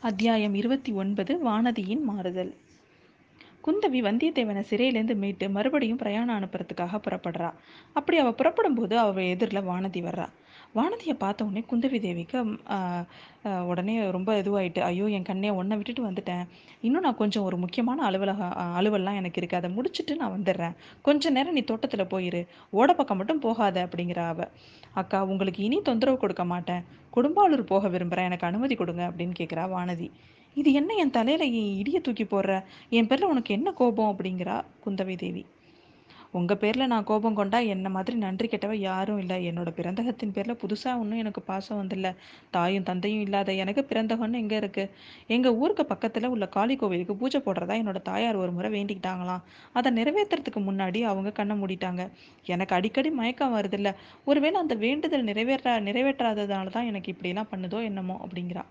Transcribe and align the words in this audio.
அத்தியாயம் 0.00 0.54
இருபத்தி 0.54 0.92
ஒன்பது 0.92 1.32
வானதியின் 1.44 2.02
மாறுதல். 2.02 2.54
குந்தவி 3.68 4.00
வந்தியத்தேவனை 4.06 4.60
சிறையிலேருந்து 4.68 5.14
மீட்டு 5.22 5.46
மறுபடியும் 5.54 5.98
பிரயாணம் 6.02 6.36
அனுப்புறதுக்காக 6.36 6.98
புறப்படுறா. 7.06 7.48
அப்படி 7.98 8.16
அவள் 8.20 8.36
புறப்படும் 8.38 8.76
போது 8.78 8.94
அவள் 9.02 9.26
எதிரில் 9.32 9.66
வானதி 9.70 10.00
வர்றா. 10.06 10.26
வானதியை 10.76 11.14
பார்த்த 11.22 11.46
உடனே 11.46 11.62
குந்தவி 11.70 11.98
தேவிக்கு 12.04 12.38
உடனே 13.72 13.94
ரொம்ப 14.16 14.30
இதுவாயிட்டு 14.40 14.80
ஐயோ 14.88 15.06
என் 15.16 15.28
கண்ணே 15.28 15.50
உன்னை 15.58 15.76
விட்டுட்டு 15.80 16.02
வந்துட்டேன். 16.06 16.44
இன்னும் 16.86 17.04
நான் 17.06 17.18
கொஞ்சம் 17.20 17.46
ஒரு 17.48 17.58
முக்கியமான 17.64 18.04
அலுவலக 18.08 18.48
அலுவல்லாம் 18.78 19.18
எனக்கு 19.20 19.40
இருக்குது 19.42 19.60
அதை 19.60 19.70
முடிச்சுட்டு 19.76 20.16
நான் 20.22 20.34
வந்துடுறேன். 20.36 20.74
கொஞ்ச 21.08 21.30
நேரம் 21.36 21.58
நீ 21.58 21.64
தோட்டத்தில் 21.72 22.10
போயிரு. 22.14 22.42
ஓட 22.80 22.88
பக்கம் 23.00 23.20
மட்டும் 23.22 23.44
போகாத 23.46 23.84
அப்படிங்கிற 23.88 24.22
அவ. 24.32 24.48
அக்கா 25.02 25.20
உங்களுக்கு 25.34 25.62
இனி 25.68 25.80
தொந்தரவு 25.90 26.22
கொடுக்க 26.24 26.46
மாட்டேன். 26.54 26.82
குடும்பாலூர் 27.16 27.70
போக 27.74 27.84
விரும்புகிறேன் 27.96 28.30
எனக்கு 28.30 28.50
அனுமதி 28.50 28.76
கொடுங்க 28.82 29.04
அப்படின்னு 29.10 29.36
கேட்குறா 29.42 29.66
வானதி. 29.76 30.10
இது 30.58 30.72
என்ன 30.72 30.94
என் 30.94 31.10
தலையில 31.10 31.44
என் 31.44 31.78
இடியை 31.80 32.00
தூக்கி 32.00 32.24
போடுற? 32.24 32.52
என் 32.90 33.06
பேர்ல 33.06 33.24
உனக்கு 33.24 33.54
என்ன 33.54 33.72
கோபம்? 33.72 34.10
அப்படிங்கிறா 34.12 34.56
குந்தவை 34.84 35.16
தேவி. 35.16 35.42
உங்க 36.32 36.54
பேர்ல 36.54 36.86
நான் 36.86 37.04
கோபம் 37.04 37.34
கொண்டா 37.34 37.58
என்ன 37.58 37.88
மாதிரி 37.88 38.16
நன்றி 38.16 38.48
கெட்டவ 38.48 38.74
யாரும் 38.78 39.18
இல்லை. 39.18 39.36
என்னோட 39.46 39.70
பிறந்தகத்தின் 39.70 40.32
பேர்ல 40.34 40.54
புதுசா 40.62 40.90
ஒன்றும் 40.98 41.18
எனக்கு 41.18 41.42
பாசம் 41.42 41.78
வந்தில்ல. 41.82 42.08
தாயும் 42.50 42.82
தந்தையும் 42.82 43.20
இல்லாத 43.20 43.52
எனக்கு 43.52 43.84
பிறந்தகம்னு 43.84 44.38
எங்க 44.38 44.56
இருக்கு? 44.56 44.84
எங்க 45.26 45.54
ஊருக்கு 45.54 45.86
பக்கத்துல 45.88 46.26
உள்ள 46.26 46.46
காளி 46.48 46.76
கோவிலுக்கு 46.76 47.16
பூஜை 47.16 47.40
போடுறதா 47.40 47.76
என்னோட 47.82 48.02
தாயார் 48.02 48.36
ஒரு 48.36 48.52
முறை 48.52 48.70
வேண்டிக்கிட்டாங்களாம். 48.70 49.44
அதை 49.72 49.92
நிறைவேற்றுறதுக்கு 49.92 50.62
முன்னாடி 50.64 51.02
அவங்க 51.02 51.32
கண்ணை 51.32 51.56
மூடிட்டாங்க. 51.56 52.04
எனக்கு 52.46 52.74
அடிக்கடி 52.74 53.10
மயக்கம் 53.10 53.56
வருதில்ல. 53.56 53.92
ஒருவேளை 54.24 54.60
அந்த 54.60 54.74
வேண்டுதல் 54.74 55.22
நிறைவேற்ற 55.22 55.80
நிறைவேற்றாததால 55.80 56.70
தான் 56.70 56.84
எனக்கு 56.84 57.12
இப்படிலாம் 57.12 57.52
பண்ணுதோ 57.52 57.82
என்னமோ 57.82 58.16
அப்படிங்கிறா. 58.26 58.64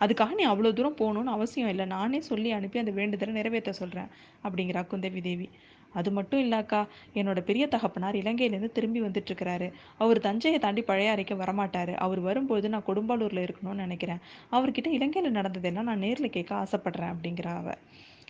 அதுக்காக 0.00 0.34
நீ 0.34 0.44
அவ்வளோ 0.46 0.72
தூரம் 0.72 0.98
போகணும்னு 1.00 1.32
அவசியம் 1.36 1.68
இல்லை. 1.68 1.84
நானே 1.86 2.20
சொல்லி 2.20 2.50
அனுப்பி 2.50 2.78
அந்த 2.78 2.90
வேண்டுதலை 2.90 3.34
நிறைவேற்ற 3.34 3.72
சொல்கிறேன் 3.72 4.10
அப்படிங்கிறா 4.44 4.82
குந்தவி 4.92 5.20
தேவி. 5.20 5.46
அது 5.94 6.10
மட்டும் 6.10 6.40
இல்லாக்கா. 6.40 6.80
என்னோட 7.14 7.40
பெரிய 7.40 7.64
தகப்பனார் 7.66 8.14
இலங்கையிலேருந்து 8.14 8.72
திரும்பி 8.72 9.00
வந்துட்டு 9.00 9.30
இருக்கிறாரு 9.30 9.68
அவர் 9.98 10.18
தஞ்சையை 10.20 10.58
தாண்டி 10.58 10.82
பழைய 10.82 11.10
அறைக்கு 11.10 11.34
வரமாட்டாரு. 11.34 11.94
அவர் 11.96 12.20
வரும்போது 12.20 12.68
நான் 12.68 12.86
கொடும்பாலூர்ல 12.86 13.44
இருக்கணும்னு 13.46 13.84
நினைக்கிறேன். 13.86 14.20
அவர்கிட்ட 14.52 14.88
இலங்கையில் 14.88 15.30
நடந்ததெல்லாம் 15.30 15.84
நான் 15.84 15.98
நேரில் 15.98 16.30
கேட்க 16.30 16.54
ஆசைப்படுறேன் 16.54 17.12
அப்படிங்கிறா 17.14 17.54
அவ. 17.54 17.74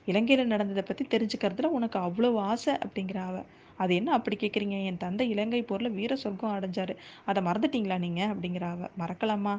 இலங்கையில் 0.07 0.47
நடந்ததை 0.47 0.83
பற்றி 0.83 1.05
தெரிஞ்சுக்கிறதுல 1.07 1.71
உனக்கு 1.71 1.99
அவ்வளோ 1.99 2.31
ஆசை 2.45 2.75
அப்படிங்கிறா 2.85 3.25
அவ. 3.27 3.39
அது 3.77 3.93
என்ன 3.95 4.13
அப்படி 4.13 4.37
கேட்குறீங்க? 4.37 4.79
என் 4.85 4.97
தந்தை 4.97 5.31
இலங்கை 5.31 5.63
போரில் 5.63 5.91
வீர 5.91 6.17
சொர்க்கம் 6.17 6.57
அடைஞ்சாரு. 6.57 6.95
அதை 7.25 7.43
மறந்துட்டீங்களா 7.43 7.99
நீங்கள் 7.99 8.31
அப்படிங்கிறா 8.33 8.71
அவ. 8.71 8.89
மறக்கலாமா? 8.99 9.55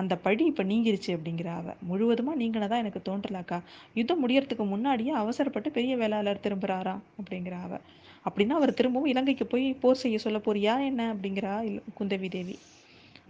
அந்த 0.00 0.14
பழி 0.16 0.44
இப்போ 0.44 0.64
நீங்கிருச்சு 0.64 1.10
அப்படிங்கிற 1.16 1.48
அவ. 1.54 1.74
முழுவதுமா 1.90 2.32
நீங்கினதா 2.38 2.76
எனக்கு 2.76 3.00
தோன்றலாக்கா. 3.04 3.58
யுத்தம் 3.94 4.22
முடியறதுக்கு 4.22 4.64
முன்னாடியே 4.66 5.12
அவசரப்பட்டு 5.12 5.70
பெரிய 5.70 5.96
வேளாளர் 5.96 6.44
திரும்புகிறாரா 6.46 6.94
அப்படிங்கிற 7.18 7.56
அவ. 7.62 7.74
அப்படின்னா 8.24 8.54
அவர் 8.54 8.74
திரும்பவும் 8.74 9.10
இலங்கைக்கு 9.10 9.46
போய் 9.46 9.66
போர் 9.74 10.02
செய்ய 10.02 10.18
சொல்ல 10.18 10.38
போறியா 10.38 10.74
என்ன? 10.84 11.14
அப்படிங்கிறா 11.14 11.52
குந்தவி 11.98 12.28
தேவி. 12.28 12.56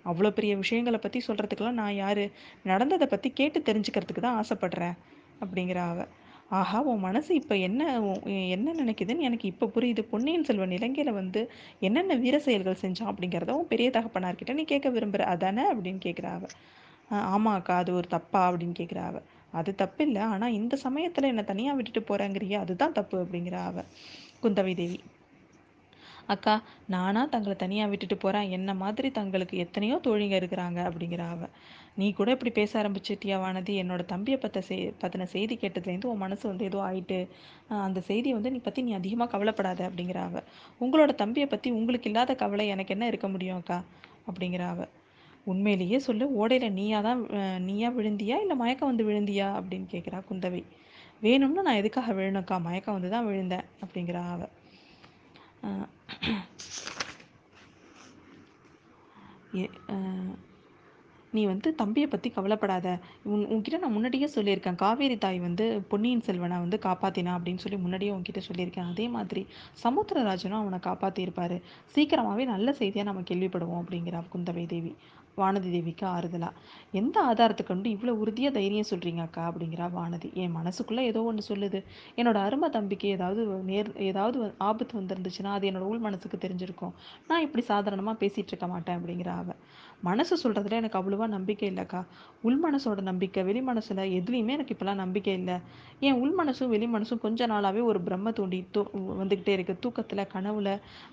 அவ்வளோ 0.05 0.31
பெரிய 0.31 0.53
விஷயங்களை 0.57 0.99
பற்றி 0.99 1.23
சொல்கிறதுக்கெல்லாம் 1.27 1.81
நான் 1.81 1.95
யார்? 1.95 2.25
நடந்ததை 2.65 3.07
பற்றி 3.07 3.31
கேட்டு 3.31 3.61
தெரிஞ்சுக்கிறதுக்கு 3.61 4.21
தான் 4.21 4.39
ஆசைப்படுறேன் 4.43 4.97
அப்படிங்கிற 5.41 5.81
அவ. 5.89 6.07
ஆஹா 6.51 6.79
உன் 6.83 7.01
மனசு 7.01 7.31
இப்ப 7.35 7.57
என்ன 7.59 7.81
உன் 8.03 8.21
என்ன 8.55 8.75
நினைக்குதுன்னு 8.75 9.27
எனக்கு 9.27 9.47
இப்போ 9.49 9.67
புரியுது. 9.67 10.03
பொன்னியின் 10.05 10.45
செல்வன் 10.45 10.71
இலங்கையில 10.71 11.13
வந்து 11.13 11.41
என்னென்ன 11.81 12.15
வீர 12.17 12.37
செயல்கள் 12.39 12.83
செஞ்சான் 12.83 13.11
அப்படிங்கிறத 13.11 13.53
உன் 13.53 13.69
பெரிய 13.69 13.89
தகப்பனார்கிட்ட 13.91 14.53
நீ 14.53 14.65
கேட்க 14.65 14.91
விரும்புற. 14.91 15.23
அதானே 15.27 15.65
அப்படின்னு 15.73 16.01
கேட்குறா 16.07 16.33
அவ. 16.33 16.47
ஆமா 17.29 17.53
அக்கா 17.55 17.77
அது 17.77 17.95
ஒரு 17.95 18.09
தப்பா 18.09 18.41
அப்படின்னு 18.49 18.79
கேட்குறா 18.79 19.05
அவ. 19.05 19.21
அது 19.53 19.71
தப்பு 19.75 20.03
இல்லை 20.05 20.23
ஆனா 20.29 20.47
இந்த 20.59 20.75
சமயத்துல 20.83 21.29
என்ன 21.29 21.43
தனியா 21.45 21.73
விட்டுட்டு 21.73 22.03
போறேங்கிறியா 22.11 22.59
அதுதான் 22.59 22.93
தப்பு 22.93 23.17
அப்படிங்கிறா 23.23 23.63
அவ. 23.65 23.85
குந்தவை 24.43 24.75
தேவி. 24.75 24.99
அக்கா 26.29 26.55
நானா 26.87 27.23
தங்களை 27.27 27.55
தனியாக 27.57 27.91
விட்டுட்டு 27.91 28.17
போகிறேன் 28.17 28.51
என்ன 28.51 28.71
மாதிரி 28.75 29.09
தங்களுக்கு 29.11 29.55
எத்தனையோ 29.59 29.97
தோழிங்க 30.05 30.35
இருக்கிறாங்க 30.37 30.79
அப்படிங்கிற 30.89 31.23
அவ. 31.29 31.43
நீ 31.97 32.07
கூட 32.13 32.29
இப்படி 32.31 32.51
பேச 32.51 32.71
ஆரம்பிச்சிட்டியா 32.83 33.37
வானதி? 33.41 33.75
என்னோட 33.83 34.03
தம்பியை 34.05 34.39
பற்ற 34.39 34.61
செய் 34.61 34.85
பற்றின 35.01 35.27
செய்தி 35.27 35.55
கேட்டதுலேருந்து 35.57 36.11
உன் 36.13 36.19
மனசு 36.19 36.45
வந்து 36.49 36.65
ஏதோ 36.65 36.81
ஆயிட்டு 36.89 37.19
அந்த 37.87 38.01
செய்தியை 38.01 38.35
வந்து 38.35 38.51
நீ 38.51 38.59
பற்றி 38.59 38.83
நீ 38.83 38.93
அதிகமாக 38.93 39.31
கவலைப்படாத 39.31 39.83
அப்படிங்கிற 39.89 40.21
அவ. 40.25 40.43
உங்களோட 40.81 41.15
தம்பியை 41.15 41.49
பற்றி 41.49 41.71
உங்களுக்கு 41.71 42.11
இல்லாத 42.11 42.35
கவலை 42.35 42.67
எனக்கு 42.69 42.95
என்ன 42.95 43.07
இருக்க 43.07 43.29
முடியும் 43.29 43.59
அக்கா? 43.59 43.79
அப்படிங்கிற 44.29 44.65
அவ. 44.69 44.81
உண்மையிலேயே 45.47 45.99
சொல்லு 46.01 46.25
ஓடையில் 46.41 46.71
நீயா 46.73 47.01
தான் 47.01 47.21
நீயா 47.65 47.91
விழுந்தியா 47.91 48.39
இல்லை 48.41 48.57
மயக்கம் 48.57 48.91
வந்து 48.93 49.05
விழுந்தியா 49.05 49.49
அப்படின்னு 49.59 49.89
கேட்குறா 49.91 50.21
குந்தவை. 50.31 50.63
வேணும்னு 51.23 51.63
நான் 51.63 51.81
எதுக்காக 51.83 52.13
விழுணுக்கா 52.13 52.57
மயக்கம் 52.61 52.97
வந்து 52.99 53.11
தான் 53.11 53.29
விழுந்தேன் 53.29 53.67
அப்படிங்கிறா 53.83 54.23
அவள் 54.31 54.53
நீ 61.33 61.43
வந்து 61.51 61.69
தம்பியை 61.81 62.07
பற்றி 62.09 62.29
கவலைப்படாத. 62.37 62.87
உன் 63.33 63.43
உன்கிட்ட 63.53 63.79
நான் 63.83 63.95
முன்னாடியே 63.97 64.27
சொல்லியிருக்கேன். 64.35 64.79
காவேரி 64.83 65.17
தாய் 65.25 65.39
வந்து 65.47 65.65
பொன்னியின் 65.91 66.25
செல்வனை 66.29 66.57
வந்து 66.65 66.79
காப்பாத்தினா 66.87 67.33
அப்படின்னு 67.39 67.63
சொல்லி 67.65 67.79
முன்னாடியே 67.85 68.13
உன்கிட்ட 68.17 68.43
சொல்லியிருக்கேன். 68.49 68.91
அதே 68.93 69.07
மாதிரி 69.17 69.43
சமுத்திரராஜனும் 69.85 70.61
அவனை 70.63 70.79
காப்பாற்றியிருப்பாரு 70.89 71.59
சீக்கிரமாகவே 71.95 72.47
நல்ல 72.55 72.73
செய்தியாக 72.81 73.09
நம்ம 73.11 73.25
கேள்விப்படுவோம் 73.31 73.83
அப்படிங்கிறா 73.83 74.23
குந்தவை 74.35 74.65
தேவி. 74.75 74.93
வானதி 75.39 75.71
தேவிக்கு 75.71 76.07
ஆறுதலா? 76.07 76.51
எந்த 76.93 77.17
ஆதாரத்தை 77.23 77.67
கொண்டு 77.67 77.89
இவ்வளோ 77.91 78.13
உறுதியாக 78.19 78.53
தைரியம் 78.55 78.89
சொல்கிறீங்க 78.91 79.21
அக்கா? 79.21 79.43
அப்படிங்கிறா 79.51 79.87
வானதி. 79.93 80.29
என் 80.35 80.57
மனசுக்குள்ளே 80.57 81.03
ஏதோ 81.03 81.23
ஒன்று 81.23 81.43
சொல்லுது. 81.49 81.81
என்னோட 82.17 82.39
அருமை 82.43 82.71
தம்பிக்கு 82.71 83.09
ஏதாவது 83.09 83.41
நேர் 83.63 83.91
ஏதாவது 84.01 84.39
ஆபத்து 84.69 85.01
வந்திருந்துச்சுன்னா 85.01 85.53
அது 85.53 85.69
என்னோட 85.71 85.83
உள் 85.83 85.99
மனசுக்கு 85.99 86.39
தெரிஞ்சிருக்கும். 86.39 86.95
நான் 87.29 87.41
இப்படி 87.41 87.65
சாதாரணமாக 87.65 88.19
பேசிகிட்டு 88.23 88.53
இருக்க 88.55 88.67
மாட்டேன் 88.67 88.99
அப்படிங்கிற 88.99 89.33
அவ. 89.35 89.51
மனசு 90.03 90.35
சொல்கிறதுல 90.43 90.71
எனக்கு 90.73 90.99
அவ்வளோவா 91.01 91.27
நம்பிக்கை 91.29 91.69
இல்லைக்கா 91.71 92.01
உள் 92.43 92.59
மனசோட 92.65 93.01
நம்பிக்கை 93.03 93.43
வெளி 93.43 93.61
மனசில் 93.63 94.03
எதுலேயுமே 94.19 94.55
எனக்கு 94.57 94.75
இப்போலாம் 94.75 95.03
நம்பிக்கை 95.05 95.35
இல்லை. 95.35 95.57
என் 96.01 96.21
உள் 96.21 96.35
மனசும் 96.41 96.69
வெளி 96.69 96.87
மனசும் 96.89 97.23
கொஞ்ச 97.25 97.47
நாளாகவே 97.47 97.81
ஒரு 97.83 98.01
பிரம்ம 98.01 98.33
தூண்டி 98.33 98.61
தூ 98.71 98.83
வந்துக்கிட்டே 99.21 99.49
இருக்கு. 99.49 99.77
தூக்கத்தில் 99.81 100.31
கனவுல 100.35 100.69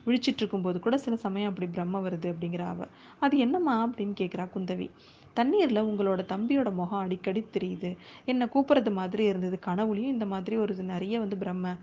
விழிச்சிட்டு 0.07 0.41
இருக்கும்போது 0.43 0.79
கூட 0.79 0.97
சில 0.97 1.15
சமயம் 1.17 1.51
அப்படி 1.51 1.67
பிரம்ம 1.67 2.01
வருது 2.07 2.29
அப்படிங்கிற 2.33 2.65
அவ. 2.73 2.81
அது 3.19 3.35
என்னம்மா 3.37 3.75
அப்படின்னு 3.85 4.14
கேக்குறா 4.19 4.45
குந்தவி. 4.55 4.87
தண்ணீர்ல 5.35 5.79
உங்களோட 5.89 6.21
தம்பியோட 6.31 6.69
முகம் 6.71 6.99
அடிக்கடி 6.99 7.45
தெரியுது. 7.53 7.89
என்ன 8.25 8.45
கூப்பிட்றது 8.45 8.91
மாதிரி 8.91 9.23
இருந்தது. 9.25 9.59
கனவுலையும் 9.65 10.13
இந்த 10.15 10.25
மாதிரி 10.25 10.55
ஒரு 10.57 10.75
நிறைய 10.83 11.19
வந்து 11.19 11.37
பிரம்ம. 11.37 11.75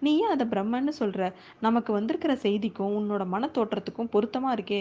நீ 0.00 0.12
ஏன் 0.18 0.32
அதை 0.34 0.46
பிரம்மன்னு 0.46 0.92
சொல்ற? 0.98 1.32
நமக்கு 1.60 1.92
வந்திருக்கிற 1.92 2.34
செய்திக்கும் 2.34 2.94
உன்னோட 2.98 3.26
மன 3.26 3.48
தோற்றத்துக்கும் 3.54 4.12
பொருத்தமா 4.12 4.50
இருக்கே 4.56 4.80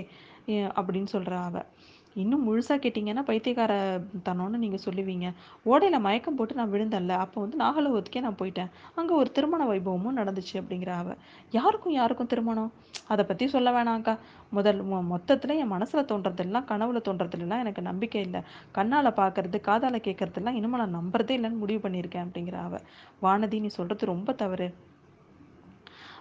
அப்படின்னு 0.80 1.10
சொல்றா 1.12 1.40
அவ. 1.44 1.66
இன்னும் 2.14 2.48
முழுசா 2.48 2.70
கேட்டிங்கன்னா 2.70 3.22
பைத்தியக்கார 3.22 4.02
தனம்னு 4.26 4.58
நீங்க 4.58 4.78
சொல்லுவீங்க. 4.86 5.34
ஓடையில 5.66 6.00
மயக்கம் 6.00 6.36
போட்டு 6.36 6.54
நான் 6.54 6.72
விழுந்தேன்ல 6.72 7.10
அப்போ 7.10 7.42
வந்து 7.42 7.58
நாகலோகத்துக்கே 7.58 8.22
நான் 8.22 8.36
போயிட்டேன். 8.36 8.70
அங்கே 8.96 9.14
ஒரு 9.14 9.32
திருமண 9.32 9.66
வைபவமும் 9.66 10.12
நடந்துச்சு 10.16 10.54
அப்படிங்கிற 10.54 10.90
அவ. 10.90 11.14
யாருக்கும் 11.52 11.94
யாருக்கும் 11.94 12.28
திருமணம்? 12.28 12.72
அதை 13.08 13.26
பத்தி 13.26 13.48
சொல்ல 13.48 13.84
வேணாம்க்கா. 13.84 14.18
முதல் 14.50 14.86
மொ- 14.86 15.06
மொத்தத்துல 15.10 15.56
என் 15.56 15.72
மனசுல 15.72 15.96
தோன்றதெல்லாம் 15.96 16.66
கனவுல 16.66 17.02
தோன்றதுலாம் 17.10 17.60
எனக்கு 17.60 17.82
நம்பிக்கை 17.82 18.22
இல்லை. 18.22 18.42
கண்ணால 18.76 19.08
பாக்குறது 19.12 19.62
காதால 19.68 19.96
கேட்கறதெல்லாம் 19.96 20.54
இனிமேல் 20.54 20.88
நான் 20.88 20.96
நம்புறதே 20.96 21.38
இல்லைன்னு 21.38 21.58
முடிவு 21.58 21.90
பண்ணியிருக்கேன் 21.90 22.26
அப்படிங்கிற 22.26 22.54
அவ. 22.54 22.78
வானதி 23.22 23.60
நீ 23.60 23.68
சொல்றது 23.68 24.06
ரொம்ப 24.06 24.34
தவறு. 24.34 24.74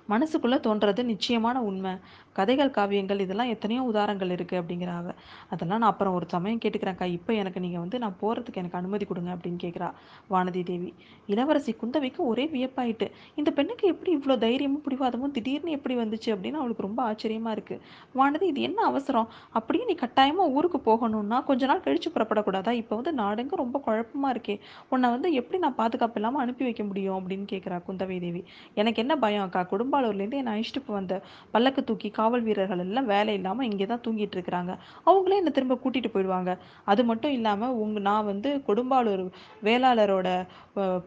மனசுக்குள்ளே 0.09 0.60
தோன்றது 0.60 1.04
நிச்சயமான 1.04 1.62
உண்மை. 1.62 1.97
கதைகள் 2.38 2.70
காவியங்கள் 2.76 3.22
இதெல்லாம் 3.25 3.50
எத்தனையோ 3.54 3.82
உதாரணங்கள் 3.91 4.32
இருக்குது 4.37 4.60
அப்படிங்கிற 4.60 4.91
அவ 5.00 5.15
அதெல்லாம் 5.53 5.81
நான் 5.82 5.93
அப்புறம் 5.93 6.15
ஒரு 6.19 6.26
சமயம் 6.34 6.60
கேட்டுக்கிறேன்க்கா. 6.65 7.06
இப்போ 7.16 7.32
எனக்கு 7.43 7.60
நீங்கள் 7.65 7.82
வந்து 7.84 7.98
நான் 8.04 8.16
போகிறதுக்கு 8.22 8.60
எனக்கு 8.62 8.78
அனுமதி 8.81 9.06
கொடுங்க 9.10 9.31
அப்படின்னு 9.37 9.60
கேட்குறா 9.65 9.88
வானதி 10.34 10.62
தேவி. 10.71 10.91
இளவரசி 11.33 11.72
குந்தவைக்கு 11.83 12.21
ஒரே 12.30 12.45
வியப்பாயிட்டு 12.54 13.09
இந்த 13.41 13.51
பெண்ணுக்கு 13.59 13.86
எப்படி 13.95 14.10
இவ்வளோ 14.18 14.36
தைரியமும் 14.47 14.84
பிடிவாதமும் 14.86 15.34
திடீர்னு 15.39 15.77
எப்படி 15.78 15.97
வந்துச்சு? 16.03 16.30
அப்படின்னு 16.36 16.60
அவளுக்கு 16.62 16.86
ரொம்ப 16.89 17.03
ஆச்சரியமாக 17.10 17.56
இருக்குது 17.56 17.83
வானதி 18.21 18.47
இது 18.53 18.62
என்ன 18.68 18.80
அவசரம்? 18.91 19.28
அப்படியே 19.60 19.84
நீ 19.91 19.97
கட்டாயமாக 20.04 20.54
ஊருக்கு 20.56 20.80
போகணும்னா 20.89 21.41
கொஞ்ச 21.51 21.62
நாள் 21.72 21.84
கழிச்சு 21.89 22.10
புறப்படக்கூடாதா? 22.16 22.74
இப்போ 22.83 22.95
வந்து 23.01 23.15
நாடெங்கும் 23.22 23.62
ரொம்ப 23.65 23.83
குழப்பமா 23.86 24.30
இருக்கே. 24.36 24.56
உன்னை 24.92 25.10
வந்து 25.16 25.28
எப்படி 25.42 25.60
நான் 25.66 25.78
பாதுகாப்பு 25.83 26.18
இல்லாமல் 26.21 26.45
அனுப்பி 26.45 26.65
வைக்க 26.68 26.84
முடியும்? 26.91 27.18
அப்படின்னு 27.21 27.47
கேட்குறா 27.54 27.78
குந்தவை 27.89 28.18
தேவி. 28.27 28.42
எனக்கு 28.80 29.03
என்ன 29.04 29.15
பயம் 29.27 29.47
அக்கா? 29.47 29.62
குடும்பாலூர்லேருந்து 29.74 30.41
என்னை 30.42 30.53
அழைச்சிட்டு 30.54 30.98
வந்த 30.98 31.15
பல்லக்கு 31.54 31.80
தூக்கி 31.91 32.10
காவல் 32.22 32.47
வீரர்கள் 32.48 32.84
எல்லாம் 32.86 33.10
வேலை 33.15 33.34
இல்லாம 33.39 33.65
இங்கே 33.71 33.86
தான் 33.92 34.04
தூங்கிட்டு 34.07 34.36
இருக்கிறாங்க. 34.39 34.72
அவங்களே 35.09 35.39
என்னை 35.41 35.53
திரும்ப 35.59 35.77
கூட்டிட்டு 35.84 36.10
போயிடுவாங்க. 36.15 36.51
அது 36.92 37.03
மட்டும் 37.10 37.34
இல்லாம 37.39 37.71
உங்க 37.84 38.01
நான் 38.10 38.28
வந்து 38.33 38.51
கொடும்பாளூர் 38.69 39.24
வேளாளரோட 39.69 40.28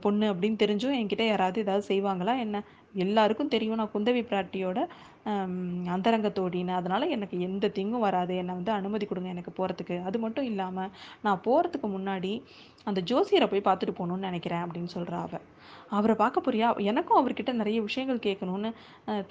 பொண்ணு 0.05 0.25
அப்படின்னு 0.33 0.57
தெரிஞ்சும் 0.63 0.97
என்கிட்ட 0.99 1.25
யாராவது 1.29 1.63
ஏதாவது 1.65 1.85
செய்வாங்களா 1.91 2.33
என்ன? 2.45 2.57
எல்லாருக்கும் 2.95 3.51
தெரியும். 3.53 3.79
நான் 3.81 3.93
குந்தவி 3.95 4.21
பிராட்டியோட 4.29 4.79
அந்தரங்கத்தோடின்னு. 5.93 6.73
அதனால் 6.79 7.13
எனக்கு 7.15 7.35
எந்த 7.47 7.71
திங்கும் 7.77 8.05
வராது. 8.07 8.33
என்னை 8.41 8.53
வந்து 8.59 8.71
அனுமதி 8.79 9.05
கொடுங்க 9.07 9.29
எனக்கு 9.35 9.51
போகிறதுக்கு 9.57 9.95
அது 10.09 10.17
மட்டும் 10.25 10.47
இல்லாமல் 10.51 10.91
நான் 11.25 11.43
போகிறதுக்கு 11.47 11.87
முன்னாடி 11.95 12.33
அந்த 12.89 12.99
ஜோசியரை 13.09 13.45
போய் 13.51 13.67
பார்த்துட்டு 13.67 13.93
போகணுன்னு 13.99 14.27
நினைக்கிறேன் 14.29 14.63
அப்படின்னு 14.65 14.89
சொல்கிறா 14.95 15.19
அவ. 15.25 15.35
அவரை 15.97 16.15
பார்க்க 16.21 16.43
போறியா 16.45 16.67
எனக்கும் 16.91 17.19
அவர்கிட்ட 17.19 17.51
நிறைய 17.61 17.77
விஷயங்கள் 17.87 18.25
கேட்கணுன்னு 18.25 18.69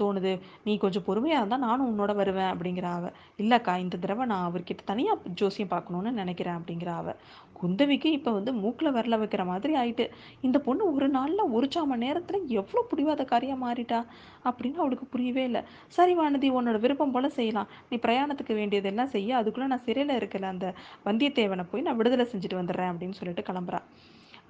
தோணுது. 0.01 0.33
நீ 0.67 0.73
கொஞ்சம் 0.85 1.07
பொறுமையாக 1.09 1.41
இருந்தால் 1.43 1.65
நானும் 1.67 1.89
உன்னோட 1.91 2.13
வருவேன் 2.21 2.51
அப்படிங்கிற 2.53 2.89
அவ. 2.99 3.13
இல்லைக்கா 3.43 3.75
இந்த 3.85 3.99
தடவை 4.05 4.27
நான் 4.33 4.47
அவர்கிட்ட 4.49 4.85
தனியாக 4.93 5.33
ஜோசியம் 5.41 5.73
பார்க்கணுன்னு 5.75 6.13
நினைக்கிறேன் 6.23 6.59
அப்படிங்கிற 6.61 6.93
அவ. 7.01 7.15
குந்தவிக்கு 7.61 8.09
இப்போ 8.19 8.31
வந்து 8.31 8.53
மூக்கில் 8.53 8.95
விரல 8.97 9.19
வைக்கிற 9.23 9.43
மாதிரி 9.51 9.73
ஆயிட்டு 9.83 10.05
இந்த 10.47 10.59
பொண்ணு 10.67 10.85
ஒரு 10.95 11.09
நாளில் 11.09 11.53
ஒரு 11.57 11.69
சாம 11.75 11.97
நேரத்தில் 12.05 12.49
எவ்வளோ 12.61 12.83
பிடிவாத 12.91 13.25
காரியம் 13.33 13.63
மாறிட்டா 13.65 14.01
அப்படின்னு 14.49 14.83
அவளுக்கு 14.83 15.07
புரியவே 15.15 15.45
இல்லை. 15.45 15.63
சரி 15.97 16.15
வானதி 16.15 16.51
உன்னோட 16.59 16.79
விருப்பம் 16.81 17.15
போல் 17.15 17.37
செய்யலாம். 17.39 17.71
நீ 17.91 17.99
பிரயாணத்துக்கு 18.07 18.55
வேண்டியதெல்லாம் 18.61 19.15
செய்ய? 19.17 19.31
அதுக்குள்ளே 19.37 19.69
நான் 19.73 19.87
சிறையில் 19.89 20.19
இருக்கிற 20.21 20.47
அந்த 20.55 20.69
வந்தியத்தேவனை 21.09 21.67
போய் 21.73 21.87
நான் 21.89 21.99
விடுதலை 22.01 22.27
செஞ்சுட்டு 22.33 22.61
வந்துடுறேன் 22.61 22.93
அப்படின்னு 22.93 23.19
சொல்லிட்டு 23.21 23.49
கிளம்புறா. 23.51 23.81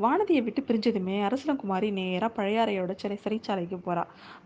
வானதியை 0.02 0.40
விட்டு 0.44 0.60
பிரிஞ்சதுமே 0.68 1.16
அரசலங்குமாரி 1.26 1.88
நேராக 1.98 2.30
பழையாறையோட 2.36 2.92
சிறை 3.00 3.16
சிறைச்சாலைக்கு 3.24 3.76
போகிறா 3.84 4.02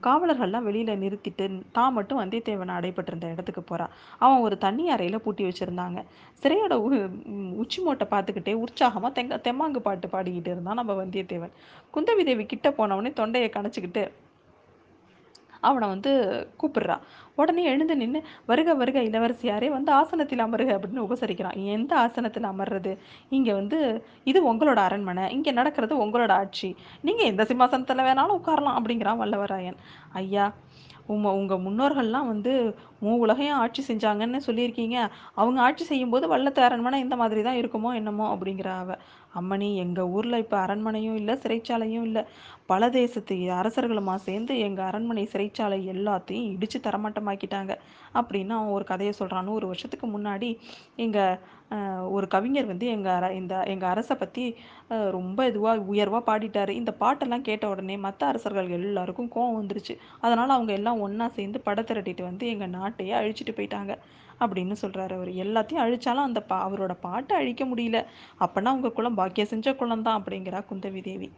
காவலர்கள்லாம் 0.06 0.66
வெளியில் 0.68 1.00
நிறுத்திட்டு 1.02 1.44
தான் 1.76 1.94
மட்டும் 1.98 2.20
வந்தியத்தேவனை 2.22 2.74
அடைபட்டிருந்த 2.78 3.32
இடத்துக்கு 3.34 3.62
போகிறா 3.70 3.86
அவன் 4.24 4.44
ஒரு 4.46 4.58
தண்ணி 4.64 4.84
அறையில் 4.94 5.22
பூட்டி 5.26 5.44
வச்சுருந்தாங்க. 5.48 6.00
சிறையோட 6.42 6.74
உச்சி 7.62 7.78
மூட்டை 7.86 8.08
பார்த்துக்கிட்டே 8.14 8.54
உற்சாகமாக 8.64 9.12
தெங்க 9.18 9.38
தெம்மாங்கு 9.46 9.82
பாட்டு 9.88 10.08
பாடிக்கிட்டு 10.14 10.52
இருந்தான் 10.54 10.80
நம்ம 10.80 10.96
வந்தியத்தேவன். 11.02 11.54
குந்தவி 11.94 12.24
தேவி 12.30 12.46
கிட்ட 12.52 12.70
போனவொடனே 12.80 13.12
தொண்டையை 13.20 13.50
கணச்சிக்கிட்டு 13.56 14.04
அவனை 15.68 15.86
வந்து 15.94 16.10
கூப்பிடுறா. 16.60 16.96
உடனே 17.43 17.62
எழுந்து 17.73 17.94
நின்று 18.02 18.20
வருக 18.50 18.75
வருக 18.81 18.99
இளவரசியாரே 19.08 19.69
வந்து 19.76 19.90
ஆசனத்தில் 20.00 20.44
அமருக 20.46 20.76
அப்படின்னு 20.76 21.06
உபசரிக்கிறான். 21.06 21.58
எந்த 21.76 21.93
ஆசனத்தில் 22.05 22.50
அமர்றது? 22.52 22.93
இங்கே 23.37 23.52
வந்து 23.61 23.79
இது 24.32 24.40
உங்களோட 24.52 24.81
அரண்மனை. 24.88 25.26
இங்கே 25.37 25.55
நடக்கிறது 25.61 25.96
உங்களோட 26.05 26.32
ஆட்சி. 26.43 26.70
நீங்கள் 27.08 27.31
எந்த 27.32 27.44
சிம்மாசனத்தில் 27.52 28.06
வேணாலும் 28.08 28.38
உட்காரலாம் 28.40 28.79
அப்படிங்கிறான் 28.81 29.23
வல்லவராயன். 29.23 29.81
ஐயா 30.23 30.46
உங்க 31.12 31.29
உங்கள் 31.38 31.62
முன்னோர்கள்லாம் 31.67 32.26
வந்து 32.31 32.52
மூ 33.05 33.11
உலகையும் 33.25 33.58
ஆட்சி 33.62 33.82
செஞ்சாங்கன்னு 33.82 34.38
சொல்லியிருக்கீங்க. 34.46 34.96
அவங்க 35.41 35.58
ஆட்சி 35.67 35.84
செய்யும்போது 35.91 36.25
வல்லத்து 36.32 36.61
அரண்மனை 36.67 36.99
இந்த 37.05 37.17
மாதிரி 37.20 37.43
தான் 37.46 37.58
இருக்குமோ 37.61 37.91
என்னமோ 38.00 38.26
அப்படிங்கிற 38.34 38.70
அவ. 38.82 38.96
அம்மணி 39.38 39.69
எங்கள் 39.82 40.11
ஊரில் 40.17 40.41
இப்போ 40.43 40.56
அரண்மனையும் 40.64 41.19
இல்லை 41.20 41.34
சிறைச்சாலையும் 41.44 42.06
இல்லை. 42.08 42.23
பல 42.73 42.88
தேசத்து 42.99 43.37
அரசர்களுமா 43.61 44.14
சேர்ந்து 44.26 44.55
எங்கள் 44.67 44.88
அரண்மனை 44.91 45.25
சிறைச்சாலை 45.34 45.79
எல்லாத்தையும் 45.94 46.50
இடித்து 46.55 46.81
தரமட்டமாக்கிட்டாங்க 47.28 47.72
அப்படின்னு 48.19 48.52
அவன் 48.58 48.75
ஒரு 48.76 48.84
கதையை 48.90 49.12
சொல்கிறான் 49.20 49.48
நூறு 49.48 49.64
வருஷத்துக்கு 49.70 50.06
முன்னாடி 50.14 50.48
எங்கள் 51.04 51.38
ஒரு 52.16 52.26
கவிஞர் 52.34 52.70
வந்து 52.72 52.86
எங்கள் 52.94 53.14
அர 53.16 53.25
இந்த 53.38 53.54
எங்கள் 53.72 53.90
அரசை 53.92 54.14
பற்றி 54.16 54.44
ரொம்ப 55.16 55.38
இதுவாக 55.50 55.84
உயர்வாக 55.92 56.22
பாடிட்டார். 56.28 56.72
இந்த 56.80 56.92
பாட்டெல்லாம் 57.02 57.46
கேட்ட 57.48 57.64
உடனே 57.72 57.96
மற்ற 58.06 58.20
அரசர்கள் 58.32 58.76
எல்லாருக்கும் 58.78 59.32
கோவம் 59.34 59.58
வந்துருச்சு. 59.60 59.96
அதனால் 60.25 60.54
அவங்க 60.56 60.72
எல்லாம் 60.78 61.02
ஒன்றா 61.06 61.26
சேர்ந்து 61.38 61.60
படை 61.66 61.82
திரட்டிட்டு 61.90 62.25
வந்து 62.30 62.46
எங்கள் 62.52 62.75
நாட்டையே 62.78 63.14
அழிச்சிட்டு 63.20 63.54
போயிட்டாங்க 63.58 63.94
அப்படின்னு 64.44 64.74
சொல்கிறாரு 64.82 65.14
அவர். 65.19 65.32
எல்லாத்தையும் 65.44 65.82
அழிச்சாலும் 65.84 66.28
அந்த 66.28 66.42
பா 66.52 66.58
அவரோட 66.69 66.94
பாட்டை 67.06 67.34
அழிக்க 67.40 67.64
முடியல. 67.72 68.00
அப்போனா 68.46 68.74
உங்கள் 68.78 68.96
குலம் 68.98 69.19
பாக்கிய 69.20 69.46
செஞ்ச 69.52 69.74
குலம் 69.82 70.06
தான் 70.08 70.20
அப்படிங்கிறா 70.20 70.62
குந்தவி 70.70 71.02
தேவி. 71.10 71.31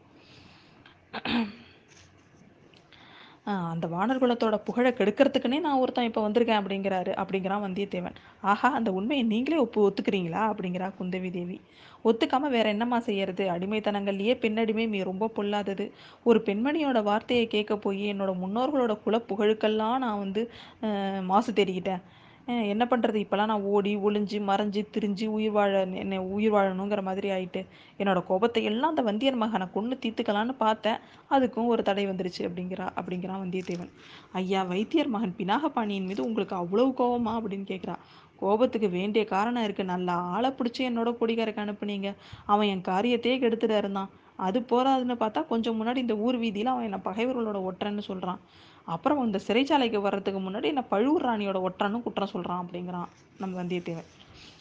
அந்த 3.47 3.87
வானர் 3.89 4.21
குலத்தோட 4.23 4.57
புகழை 4.67 4.91
கெடுக்கிறதுக்குனே 4.93 5.59
நான் 5.61 5.79
ஒருத்தன் 5.79 6.09
இப்போ 6.09 6.23
வந்திருக்கேன் 6.27 6.61
அப்படிங்கிறாரு 6.61 7.13
அப்படிங்கிறான் 7.21 7.65
வந்தியத்தேவன். 7.67 8.17
ஆஹா 8.43 8.69
அந்த 8.79 8.91
உண்மையை 8.93 9.25
நீங்களே 9.27 9.59
ஒப்பு 9.65 9.79
ஒத்துக்கிறீங்களா? 9.89 10.43
அப்படிங்கிறா 10.51 10.89
குந்தவி 10.99 11.31
தேவி. 11.31 11.57
ஒத்துக்காம 12.05 12.51
வேற 12.51 12.67
என்னம்மா 12.69 12.99
செய்யறது? 13.09 13.45
அடிமைத்தனங்கள்லயே 13.51 14.35
பெண்ணடிமை 14.45 14.87
மீ 14.89 15.01
ரொம்ப 15.11 15.31
பொல்லாதது. 15.39 15.87
ஒரு 16.25 16.39
பெண்மணியோட 16.47 17.01
வார்த்தையை 17.03 17.47
கேட்க 17.47 17.77
போய் 17.87 18.03
என்னோட 18.13 18.35
முன்னோர்களோட 18.43 18.95
குல 19.07 19.19
புகழுக்கெல்லாம் 19.31 19.99
நான் 19.99 20.23
வந்து 20.25 20.45
மாசு 21.33 21.53
தேடிக்கிட்டேன். 21.53 22.03
என்ன 22.47 22.85
பண்ணுறது 22.91 23.19
இப்போலாம் 23.25 23.51
நான் 23.51 23.63
ஓடி 23.63 23.97
ஒளிஞ்சு 23.97 24.39
மறைஞ்சு 24.49 24.81
திரிஞ்சு 24.95 25.27
உயிர் 25.27 25.51
வாழ 25.51 25.87
என்ன 25.95 26.23
உயிர் 26.23 26.53
வாழணுங்கிற 26.53 27.03
மாதிரி 27.03 27.29
ஆயிட்டு. 27.31 27.67
என்னோட 27.99 28.27
கோபத்தை 28.27 28.65
எல்லாம் 28.65 28.97
அந்த 28.97 29.03
வந்தியன் 29.03 29.37
மகனை 29.37 29.67
கொண்டு 29.73 29.99
தீர்த்துக்கலான்னு 30.03 30.55
பார்த்தேன். 30.59 30.99
அதுக்கும் 31.31 31.67
ஒரு 31.67 31.83
தடை 31.83 32.07
வந்துருச்சு 32.07 32.43
அப்படிங்கிறா 32.49 32.87
அப்படிங்கிறான் 33.01 33.43
வந்தியத்தேவன். 33.45 33.91
ஐயா 34.33 34.63
வைத்தியர் 34.63 35.07
மகன் 35.07 35.35
பினாகபாணியின் 35.39 36.07
மீது 36.07 36.25
உங்களுக்கு 36.25 36.57
அவ்வளவு 36.57 36.91
கோபமா? 36.91 37.35
அப்படின்னு 37.41 37.67
கேட்குறா 37.73 37.97
கோபத்துக்கு 38.37 38.89
வேண்டிய 38.89 39.25
காரணம் 39.25 39.65
இருக்கு. 39.65 39.85
நல்லா 39.85 40.15
ஆளை 40.15 40.51
பிடிச்சி 40.51 40.79
என்னோட 40.79 41.11
கொடிகாரக்கு 41.21 41.65
அனுப்புனீங்க. 41.67 42.15
அவன் 42.47 42.67
என் 42.67 42.89
காரியத்தையே 42.89 43.39
கெடுத்துட்டு 43.41 43.77
இருந்தான். 43.77 44.11
அது 44.37 44.61
போறாதுன்னு 44.61 45.15
பார்த்தா 45.23 45.47
கொஞ்சம் 45.47 45.79
முன்னாடி 45.81 45.97
இந்த 45.97 46.17
ஊர் 46.17 46.37
வீதியில் 46.37 46.67
அவன் 46.67 46.85
என்னை 46.85 47.01
பகைவர்களோட 47.05 47.59
ஒற்றன்னு 47.71 47.99
சொல்கிறான் 47.99 48.41
அப்புறம் 48.87 49.25
இந்த 49.27 49.41
சிறைச்சாலைக்கு 49.47 49.99
வர்றதுக்கு 50.01 50.41
முன்னாடி 50.41 50.63
என்ன 50.63 50.83
பழுவூர் 50.83 51.27
ராணியோட 51.27 51.59
ஒற்றனும் 51.69 52.03
குற்றம் 52.03 52.33
சொல்கிறான் 52.35 52.63
அப்படிங்கிறான் 52.65 53.09
நம்ம 53.39 53.63
வந்தியத்தேவன். 53.63 54.09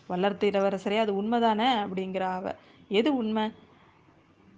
வல்லரத்து 0.10 0.46
இளவரசரே 0.52 0.98
அது 0.98 1.12
உண்மைதானே 1.22 1.68
அப்படிங்கிற 1.84 2.24
அவ. 2.38 2.54
எது 2.90 3.16
உண்மை? 3.16 3.46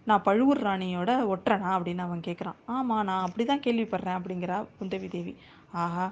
நான் 0.07 0.23
பழுவூர் 0.27 0.61
ராணியோட 0.67 1.11
ஒற்றனா 1.33 1.69
அப்படின்னு 1.77 2.03
அவன் 2.05 2.27
கேட்குறான் 2.27 2.59
ஆமாம் 2.65 3.05
நான் 3.05 3.25
அப்படி 3.27 3.43
தான் 3.45 3.63
கேள்விப்படுறேன் 3.65 4.17
அப்படிங்கிறா 4.19 4.65
குந்தவி 4.77 5.07
தேவி. 5.07 5.33
ஆஹா 5.73 6.11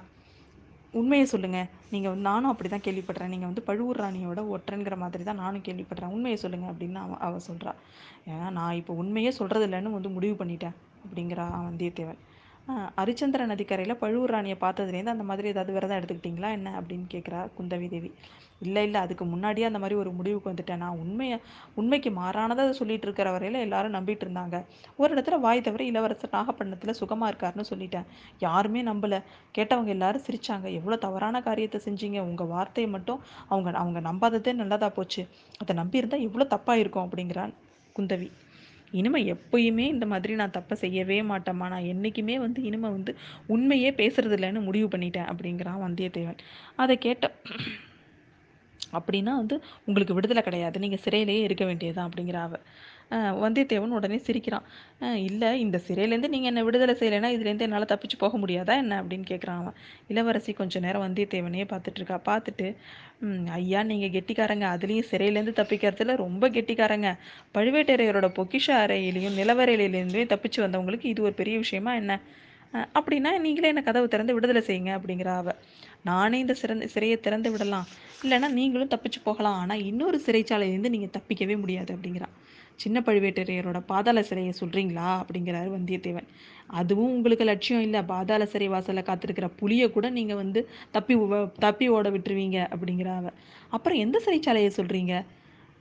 உண்மையை 0.94 1.26
சொல்லுங்கள் 1.32 1.68
நீங்கள் 1.90 2.12
வந்து 2.12 2.26
நானும் 2.28 2.50
அப்படி 2.52 2.68
தான் 2.68 2.84
கேள்விப்படுறேன். 2.86 3.28
நீங்கள் 3.28 3.50
வந்து 3.50 3.62
பழுவூர் 3.62 4.00
ராணியோட 4.04 4.40
ஒற்றங்கிற 4.54 4.96
மாதிரி 4.96 5.24
தான் 5.24 5.36
நானும் 5.36 5.64
கேள்விப்படுறேன். 5.68 6.06
உண்மையை 6.06 6.38
சொல்லுங்கள் 6.44 6.70
அப்படின்னு 6.72 7.00
அவன் 7.04 7.22
அவள் 7.26 7.46
சொல்கிறா 7.48 7.72
ஏன்னா 8.30 8.50
நான் 8.50 8.78
இப்போ 8.80 8.92
உண்மையே 8.92 9.30
சொல்கிறது 9.30 9.66
இல்லைன்னு 9.68 9.96
வந்து 9.98 10.08
முடிவு 10.08 10.34
பண்ணிட்டேன் 10.40 10.76
அப்படிங்கிறா 11.04 11.46
வந்தியத்தேவன். 11.68 12.20
அரிச்சந்திர 13.02 13.42
நதிக்கரையில் 13.50 14.00
பழுவூர் 14.00 14.32
ராணியை 14.34 14.56
பார்த்ததுலேருந்து 14.60 15.12
அந்த 15.14 15.24
மாதிரி 15.28 15.46
ஏதாவது 15.52 15.72
விரதம் 15.76 15.98
எடுத்துக்கிட்டிங்களா 15.98 16.50
என்ன 16.56 16.68
அப்படின்னு 16.80 17.06
கேட்குறா 17.14 17.40
குந்தவி 17.56 17.86
தேவி. 17.94 18.10
இல்லை 18.60 18.82
இல்லை 18.86 19.00
அதுக்கு 19.00 19.24
முன்னாடியே 19.24 19.66
அந்த 19.68 19.80
மாதிரி 19.82 19.96
ஒரு 20.02 20.10
முடிவுக்கு 20.18 20.50
வந்துட்டேன். 20.50 20.80
நான் 20.84 20.98
உண்மையை 21.04 21.36
உண்மைக்கு 21.80 22.10
மாறானதை 22.18 22.64
சொல்லிட்டு 22.80 23.06
இருக்கிற 23.08 23.28
வரையில் 23.36 23.58
எல்லாரும் 23.66 23.94
நம்பிட்டு 23.96 24.24
இருந்தாங்க. 24.26 24.56
ஒரு 24.96 25.10
இடத்துல 25.14 25.38
வாய் 25.40 25.64
தவிர 25.68 25.84
இளவரசர் 25.92 26.34
நாகப்பட்டினத்தில் 26.36 26.98
சுகமாக 27.00 27.30
இருக்காருன்னு 27.32 27.70
சொல்லிட்டேன். 27.72 28.06
யாருமே 28.46 28.82
நம்பலை. 28.90 29.20
கேட்டவங்க 29.58 29.92
எல்லாரும் 29.96 30.26
சிரிச்சாங்க. 30.28 30.66
எவ்வளோ 30.80 30.98
தவறான 31.06 31.42
காரியத்தை 31.48 31.80
செஞ்சீங்க. 31.86 32.20
உங்கள் 32.30 32.52
வார்த்தையை 32.54 32.90
மட்டும் 32.96 33.22
அவங்க 33.48 33.70
அவங்க 33.84 34.02
நம்பாததே 34.10 34.54
நல்லதாக 34.62 34.92
போச்சு. 35.00 35.24
அதை 35.62 35.74
நம்பியிருந்தால் 35.82 36.26
எவ்வளோ 36.28 36.46
தப்பாக 36.54 36.82
இருக்கும் 36.84 37.06
அப்படிங்கிறான் 37.06 37.54
குந்தவி. 37.96 38.30
இனிமே 38.90 39.34
எப்பயுமே 39.34 39.86
இந்த 39.86 40.06
மாதிரி 40.06 40.34
நான் 40.34 40.50
தப்பை 40.50 40.74
செய்யவே 40.74 41.22
மாட்டேம்மா. 41.22 41.68
நான் 41.68 41.88
என்றைக்குமே 41.92 42.38
வந்து 42.38 42.62
இனிமே 42.62 42.88
வந்து 42.88 43.16
உண்மையே 43.46 43.90
பேசுறது 43.90 44.36
இல்லைன்னு 44.38 44.60
முடிவு 44.60 44.88
பண்ணிட்டேன் 44.88 45.30
அப்படிங்கிறான் 45.32 45.82
வந்தியத்தேவன். 45.86 46.38
அதை 46.76 46.98
கேட்ட 46.98 47.32
அப்படின்னா 48.98 49.32
வந்து 49.40 49.56
உங்களுக்கு 49.88 50.16
விடுதலை 50.18 50.42
கிடையாது. 50.42 50.76
நீங்கள் 50.84 51.02
சிறையிலேயே 51.04 51.42
இருக்க 51.48 51.64
வேண்டியதுதான் 51.64 52.08
அப்படிங்கிற 52.10 52.38
அவ. 52.46 52.56
வந்தியத்தேவன் 53.42 53.94
உடனே 53.98 54.18
சிரிக்கிறான். 54.26 54.66
இல்லை 55.28 55.48
இந்த 55.60 55.76
சிறையிலேருந்து 55.86 56.32
நீங்கள் 56.34 56.50
என்ன 56.50 56.62
விடுதலை 56.66 56.94
செய்யலைன்னா 57.00 57.30
இதுலேருந்து 57.36 57.66
என்னால் 57.66 57.88
தப்பிச்சு 57.92 58.16
போக 58.18 58.38
முடியாதா 58.38 58.74
என்ன 58.82 58.98
அப்படின்னு 59.02 59.26
கேட்குறான் 59.30 59.60
அவன். 59.62 59.76
இளவரசி 60.08 60.52
கொஞ்சம் 60.60 60.84
நேரம் 60.86 61.04
வந்தியத்தேவனையே 61.06 61.66
பார்த்துட்ருக்கா. 61.72 62.18
பார்த்துட்டு 62.30 62.68
ஐயா 63.58 63.80
நீங்கள் 63.90 64.14
கெட்டிக்காரங்க. 64.16 64.66
அதுலேயும் 64.74 65.08
சிறையிலேருந்து 65.10 65.56
தப்பிக்கிறதுல 65.60 66.16
ரொம்ப 66.16 66.44
கெட்டிக்காரங்க. 66.48 67.10
பழுவேட்டரையரோட 67.54 68.30
பொக்கிஷ 68.38 68.68
அறையிலையும் 68.84 69.38
நிலவரையிலேருந்தே 69.40 70.24
தப்பிச்சு 70.34 70.60
வந்தவங்களுக்கு 70.66 71.12
இது 71.14 71.22
ஒரு 71.22 71.34
பெரிய 71.42 71.56
விஷயமா 71.58 71.94
என்ன? 71.94 72.20
அப்படின்னா 72.98 73.30
நீங்களே 73.44 73.70
என்ன 73.72 73.82
கதவு 73.82 74.06
திறந்து 74.08 74.34
விடுதலை 74.34 74.62
செய்யுங்க 74.66 74.90
அப்படிங்கிற 74.98 75.30
அவ. 75.40 75.54
நானே 76.08 76.36
இந்த 76.38 76.54
சிறந்த 76.60 76.86
சிறையை 76.94 77.16
திறந்து 77.26 77.48
விடலாம். 77.54 77.88
இல்லைன்னா 78.22 78.48
நீங்களும் 78.58 78.92
தப்பிச்சு 78.94 79.20
போகலாம். 79.24 79.58
ஆனால் 79.62 79.82
இன்னொரு 79.90 80.18
சிறைச்சாலையிலேருந்து 80.26 80.94
நீங்கள் 80.94 81.14
தப்பிக்கவே 81.16 81.56
முடியாது 81.62 81.90
அப்படிங்கிறான் 81.96 82.36
சின்ன 82.82 82.98
பழுவேட்டரையரோட 83.06 83.78
பாதாள 83.90 84.18
சிறையை 84.28 84.52
சொல்கிறீங்களா 84.60 85.08
அப்படிங்கிறாரு 85.22 85.68
வந்தியத்தேவன். 85.76 86.28
அதுவும் 86.80 87.12
உங்களுக்கு 87.16 87.44
லட்சியம் 87.50 87.84
இல்லை. 87.86 88.00
பாதாள 88.12 88.42
சிறை 88.52 88.68
வாசலில் 88.74 89.06
காத்திருக்கிற 89.08 89.48
புளியை 89.60 89.86
கூட 89.96 90.06
நீங்கள் 90.18 90.40
வந்து 90.42 90.60
தப்பி 90.96 91.16
தப்பி 91.66 91.88
ஓட 91.96 92.08
விட்டுருவீங்க 92.14 92.58
அப்படிங்கிறாவ 92.74 93.26
அப்புறம் 93.76 94.00
எந்த 94.04 94.16
சிறைச்சாலையை 94.26 94.70
சொல்கிறீங்க 94.78 95.14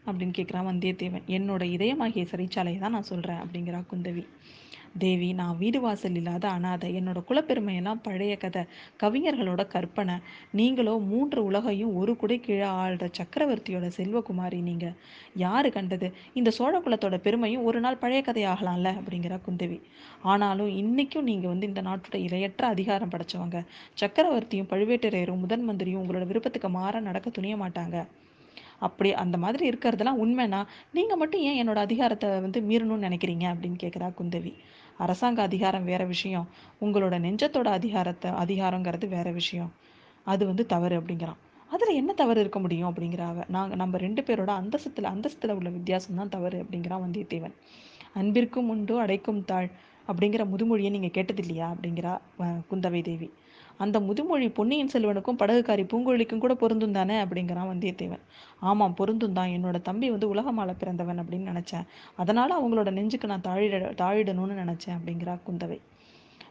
அப்படின்னு 0.07 0.35
கேட்குறான் 0.37 0.69
வந்தியத்தேவன். 0.71 1.25
என்னோட 1.37 1.63
இதயமாகிய 1.75 2.25
சிறைச்சாலையை 2.33 2.79
தான் 2.83 2.95
நான் 2.97 3.11
சொல்கிறேன் 3.13 3.41
அப்படிங்கிறா 3.43 3.79
குந்தவி. 3.91 4.23
தேவி 4.97 5.33
நான் 5.33 5.57
வீடு 5.57 5.81
வாசல் 5.81 6.15
இல்லாத 6.15 6.47
அனாதை. 6.47 6.99
என்னோட 6.99 7.23
குலப்பெருமையெல்லாம் 7.29 7.99
பழைய 8.01 8.37
கதை. 8.37 8.63
கவிஞர்களோட 9.03 9.67
கற்பனை. 9.67 10.15
நீங்களோ 10.51 10.97
மூன்று 10.97 11.43
உலகையும் 11.43 11.95
ஒரு 11.95 12.15
குடை 12.15 12.39
கீழே 12.39 12.65
ஆள்ற 12.65 13.11
சக்கரவர்த்தியோட 13.17 13.91
செல்வகுமாரி 13.97 14.61
நீங்க. 14.61 14.93
யாரு 15.35 15.71
கண்டது? 15.71 16.13
இந்த 16.33 16.49
சோழ 16.49 16.79
குலத்தோட 16.79 17.17
பெருமையும் 17.17 17.63
ஒரு 17.63 17.79
நாள் 17.79 17.97
பழைய 17.97 18.23
கதையாகலாம்ல 18.25 18.93
அப்படிங்கிறா 18.93 19.39
குந்தவி. 19.49 19.81
ஆனாலும் 20.21 20.67
இன்னைக்கும் 20.67 21.21
நீங்க 21.21 21.47
வந்து 21.47 21.67
இந்த 21.67 21.81
நாட்டோட 21.81 22.15
இரையற்ற 22.15 22.61
அதிகாரம் 22.61 23.09
படைச்சவங்க. 23.09 23.65
சக்கரவர்த்தியும் 23.99 24.69
பழுவேட்டரையரும் 24.69 25.39
முதன் 25.39 25.63
மந்திரியும் 25.63 26.03
உங்களோட 26.03 26.27
விருப்பத்துக்கு 26.27 26.69
மாற 26.69 26.99
நடக்க 26.99 27.29
துணிய 27.29 27.55
மாட்டாங்க. 27.55 28.07
அப்படி 28.79 29.13
அந்த 29.13 29.37
மாதிரி 29.37 29.69
இருக்கிறதெல்லாம் 29.69 30.21
உண்மைனா 30.23 30.65
நீங்க 30.93 31.15
மட்டும் 31.15 31.41
ஏன் 31.41 31.67
என்னோட 31.67 31.75
அதிகாரத்தை 31.75 32.29
வந்து 32.29 32.61
மீறணும்னு 32.61 33.05
நினைக்கிறீங்க? 33.07 33.53
அப்படின்னு 33.53 33.77
கேட்குறா 33.83 34.11
குந்தவி. 34.21 34.53
அரசாங்க 34.99 35.39
அதிகாரம் 35.41 35.85
வேற 35.91 36.03
விஷயம். 36.05 36.47
உங்களோட 36.81 37.15
நெஞ்சத்தோட 37.25 37.67
அதிகாரத்தை 37.79 38.29
அதிகாரங்கிறது 38.43 39.07
வேற 39.07 39.27
விஷயம். 39.31 39.71
அது 40.27 40.43
வந்து 40.45 40.63
தவறு 40.65 40.95
அப்படிங்கிறான். 40.99 41.39
அதில் 41.69 41.97
என்ன 41.99 42.11
தவறு 42.13 42.39
இருக்க 42.39 42.59
முடியும் 42.59 42.89
அப்படிங்கிற 42.89 43.23
அவ 43.31 43.43
நம்ம 43.81 43.97
ரெண்டு 43.97 44.21
பேரோட 44.27 44.51
அந்தஸ்தில் 44.61 45.11
அந்தஸ்தில் 45.13 45.55
உள்ள 45.57 45.69
வித்தியாசம் 45.69 46.19
தான் 46.21 46.33
தவறு 46.35 46.57
அப்படிங்கிறான் 46.63 47.03
வந்தியத்தேவன். 47.05 47.55
அன்பிற்கும் 48.13 48.69
உண்டு 48.69 48.95
அடைக்கும் 48.99 49.41
தாழ் 49.43 49.69
அப்படிங்கிற 50.07 50.43
முதுமொழியை 50.53 50.91
நீங்கள் 50.95 51.15
கேட்டதில்லையா 51.17 51.67
அப்படிங்கிறா 51.73 52.13
குந்தவை 52.71 53.01
தேவி. 53.03 53.29
அந்த 53.79 53.97
முதுமொழி 53.99 54.47
பொன்னியின் 54.49 54.91
செல்வனுக்கும் 54.93 55.37
படகுக்காரி 55.41 55.83
பூங்குழலிக்கும் 55.91 56.37
கூட 56.37 56.53
பொருந்தும் 56.53 56.95
தானே 56.97 57.17
அப்படிங்கிறான் 57.23 57.69
வந்தியத்தேவன். 57.71 58.23
ஆமாம் 58.61 58.93
பொருந்தும் 58.93 59.33
தான். 59.33 59.51
என்னோட 59.57 59.77
தம்பி 59.81 60.09
வந்து 60.09 60.27
உலகமால 60.33 60.73
பிறந்தவன் 60.77 61.21
அப்படின்னு 61.23 61.51
நினச்சேன். 61.51 61.85
அதனால 62.15 62.49
அவங்களோட 62.59 62.91
நெஞ்சுக்கு 62.91 63.27
நான் 63.27 63.45
தாழிட 63.47 63.93
தாழிடணும்னு 64.03 64.57
நினச்சேன் 64.63 64.97
அப்படிங்கிறா 64.97 65.35
குந்தவை. 65.47 65.79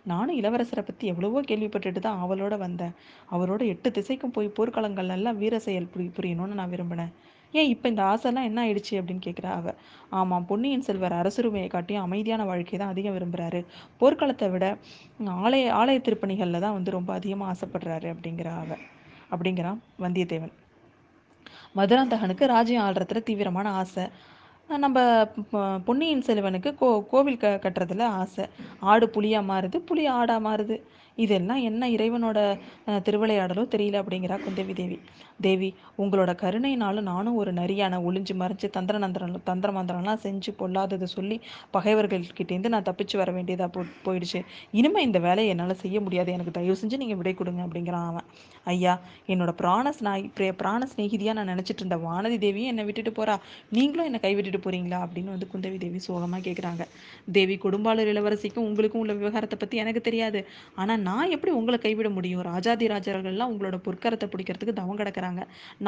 நானும் 0.04 0.38
இளவரசரை 0.40 0.82
பற்றி 0.84 1.06
எவ்வளவோ 1.06 1.40
கேள்விப்பட்டுட்டு 1.40 1.98
தான் 1.98 2.22
அவளோட 2.24 2.54
வந்தேன். 2.58 2.94
அவரோட 3.30 3.62
எட்டு 3.66 3.88
திசைக்கும் 3.90 4.34
போய் 4.36 4.56
போர்க்களங்கள் 4.58 5.14
எல்லாம் 5.16 5.38
வீர 5.38 5.58
செயல் 5.58 5.90
புரி 5.94 6.06
புரியணும்னு 6.18 6.58
நான் 6.60 6.72
விரும்பினேன். 6.74 7.12
ஏன் 7.54 7.70
இப்போ 7.74 7.86
இந்த 7.92 8.02
ஆசைலாம் 8.12 8.48
என்ன 8.48 8.58
ஆயிடுச்சு 8.64 8.94
அப்படின்னு 9.00 9.24
கேட்குறா 9.26 9.50
அவ 9.58 9.74
ஆமாம் 10.18 10.46
பொன்னியின் 10.50 10.84
செல்வர் 10.86 11.18
அரசுரிமையை 11.20 11.68
காட்டியும் 11.74 12.04
அமைதியான 12.06 12.44
வாழ்க்கையை 12.50 12.78
தான் 12.80 12.92
அதிகம் 12.94 13.16
விரும்புறாரு. 13.16 13.60
போர்க்களத்தை 14.00 14.48
விட 14.54 14.66
ஆலய 15.44 15.70
ஆலய 15.80 15.98
திருப்பணிகளில் 16.06 16.64
தான் 16.66 16.76
வந்து 16.78 16.96
ரொம்ப 16.98 17.12
அதிகமாக 17.18 17.52
ஆசைப்படுறாரு 17.52 18.08
அப்படிங்கிற 18.14 18.50
அவ 18.62 18.76
அப்படிங்கிறான் 19.32 19.78
வந்தியத்தேவன். 20.04 20.54
மதுராந்தகனுக்கு 21.78 22.44
ராஜ்யம் 22.54 22.84
ஆள்றதுல 22.86 23.22
தீவிரமான 23.30 23.70
ஆசை. 23.80 24.04
நம்ம 24.84 24.98
பொன்னியின் 25.86 26.24
செல்வனுக்கு 26.26 26.70
கோ 26.80 26.88
கோவில் 27.12 27.42
க 27.42 27.48
கட்டுறதுல 27.64 28.06
ஆசை. 28.22 28.44
ஆடு 28.90 29.06
புலியா 29.14 29.40
மாறுது 29.50 29.78
புலி 29.90 30.04
ஆடா 30.18 30.36
மாறுது. 30.46 30.76
இதெல்லாம் 31.24 31.62
என்ன 31.68 31.82
இறைவனோட 31.94 32.38
திருவிளையாடலோ 33.06 33.64
தெரியல 33.74 34.00
அப்படிங்கிறா 34.02 34.36
குந்தவி 34.44 34.74
தேவி. 34.80 34.98
தேவி 35.46 35.68
உங்களோட 36.02 36.30
கருணையினால 36.42 37.02
நானும் 37.10 37.36
ஒரு 37.40 37.50
நரியான 37.52 38.00
ஒளிஞ்சு 38.08 38.34
மறைஞ்சு 38.42 38.68
தந்திர 38.76 38.98
நந்திரம் 39.04 39.36
தந்திர 39.50 39.72
மந்திரம்லாம் 39.78 40.22
செஞ்சு 40.26 40.50
பொல்லாததை 40.60 41.08
சொல்லி 41.16 41.36
பகைவர்கள்கிட்டேருந்து 41.74 42.72
நான் 42.74 42.86
தப்பிச்சு 42.88 43.16
வர 43.16 43.30
வேண்டியதாக 43.36 43.70
போ 43.76 43.82
போயிடுச்சு. 44.06 44.40
இனிமே 44.78 45.02
இந்த 45.08 45.18
வேலையை 45.26 45.50
என்னால் 45.54 45.80
செய்ய 45.84 46.00
முடியாது. 46.00 46.30
எனக்கு 46.36 46.56
தயவு 46.58 46.76
செஞ்சு 46.80 46.96
நீங்கள் 47.02 47.20
விடை 47.20 47.34
கொடுங்க 47.34 47.62
அப்படிங்கிறான் 47.66 48.08
அவன். 48.10 48.26
ஐயா 48.72 48.94
என்னோட 49.32 49.50
பிராண 49.60 49.92
ஸ்நாய் 49.98 50.24
பிராண 50.62 50.80
சிநேகிதியா 50.92 51.32
நான் 51.38 51.50
நினச்சிட்டு 51.52 51.82
இருந்த 51.82 51.98
வானதி 52.06 52.38
தேவியும் 52.44 52.70
என்னை 52.72 52.84
விட்டுட்டு 52.88 53.12
போகிறா 53.18 53.36
நீங்களும் 53.76 54.08
என்னை 54.10 54.20
கைவிட்டுட்டு 54.24 54.60
போகிறீங்களா 54.66 54.98
அப்படின்னு 55.04 55.30
வந்து 55.34 55.48
குந்தவி 55.52 55.78
தேவி 55.84 56.00
சோகமாக 56.06 56.42
கேட்குறாங்க 56.48 56.84
தேவி 57.38 57.56
கொடும்பாளூர் 57.64 58.10
இளவரசிக்கும் 58.14 58.66
உங்களுக்கும் 58.68 59.02
உள்ள 59.04 59.14
விவகாரத்தை 59.20 59.58
பற்றி 59.58 59.76
எனக்கு 59.84 60.02
தெரியாது. 60.08 60.42
ஆனால் 60.74 61.00
நான் 61.08 61.32
எப்படி 61.36 61.52
உங்களை 61.60 61.78
கைவிட 61.78 62.10
முடியும்? 62.18 62.44
ராஜாதி 62.50 62.88
ராஜர்கள்லாம் 62.94 63.52
உங்களோட 63.54 63.78
பொற்கரத்தை 63.86 64.28
பிடிக்கிறதுக்கு 64.34 64.78
தவம் 64.80 65.00
கிடக்கிறாங்க. 65.00 65.26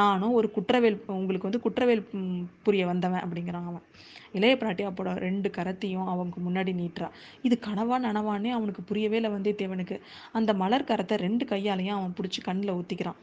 நானும் 0.01 0.37
ஒரு 0.39 0.51
குற்றவேல் 0.57 0.97
உங்களுக்கு 1.19 1.49
வந்து 1.49 1.63
குற்றவேல் 1.67 2.03
புரிய 2.63 2.83
வந்தவன் 2.87 3.25
அப்படிங்கிறான் 3.25 3.69
அவன். 3.71 3.85
இளைய 4.39 4.55
பிராட்டி 4.61 4.83
அப்போட 4.89 5.11
ரெண்டு 5.27 5.49
கரத்தையும் 5.57 6.09
அவனுக்கு 6.13 6.41
முன்னாடி 6.49 6.73
நீட்டுறா. 6.81 7.09
இது 7.43 7.57
கனவா 7.69 7.97
நனவானே 8.07 8.51
அவனுக்கு 8.59 8.83
புரியவே 8.83 9.19
இல்லை 9.21 9.31
வந்தியத்தேவனுக்கு 9.37 9.97
அந்த 10.33 10.51
மலர் 10.63 10.89
கரத்தை 10.91 11.19
ரெண்டு 11.27 11.47
கையாலையும் 11.47 11.99
அவன் 11.99 12.15
பிடிச்சி 12.19 12.43
கண்ணில் 12.49 12.77
ஊத்திக்கிறான். 12.79 13.19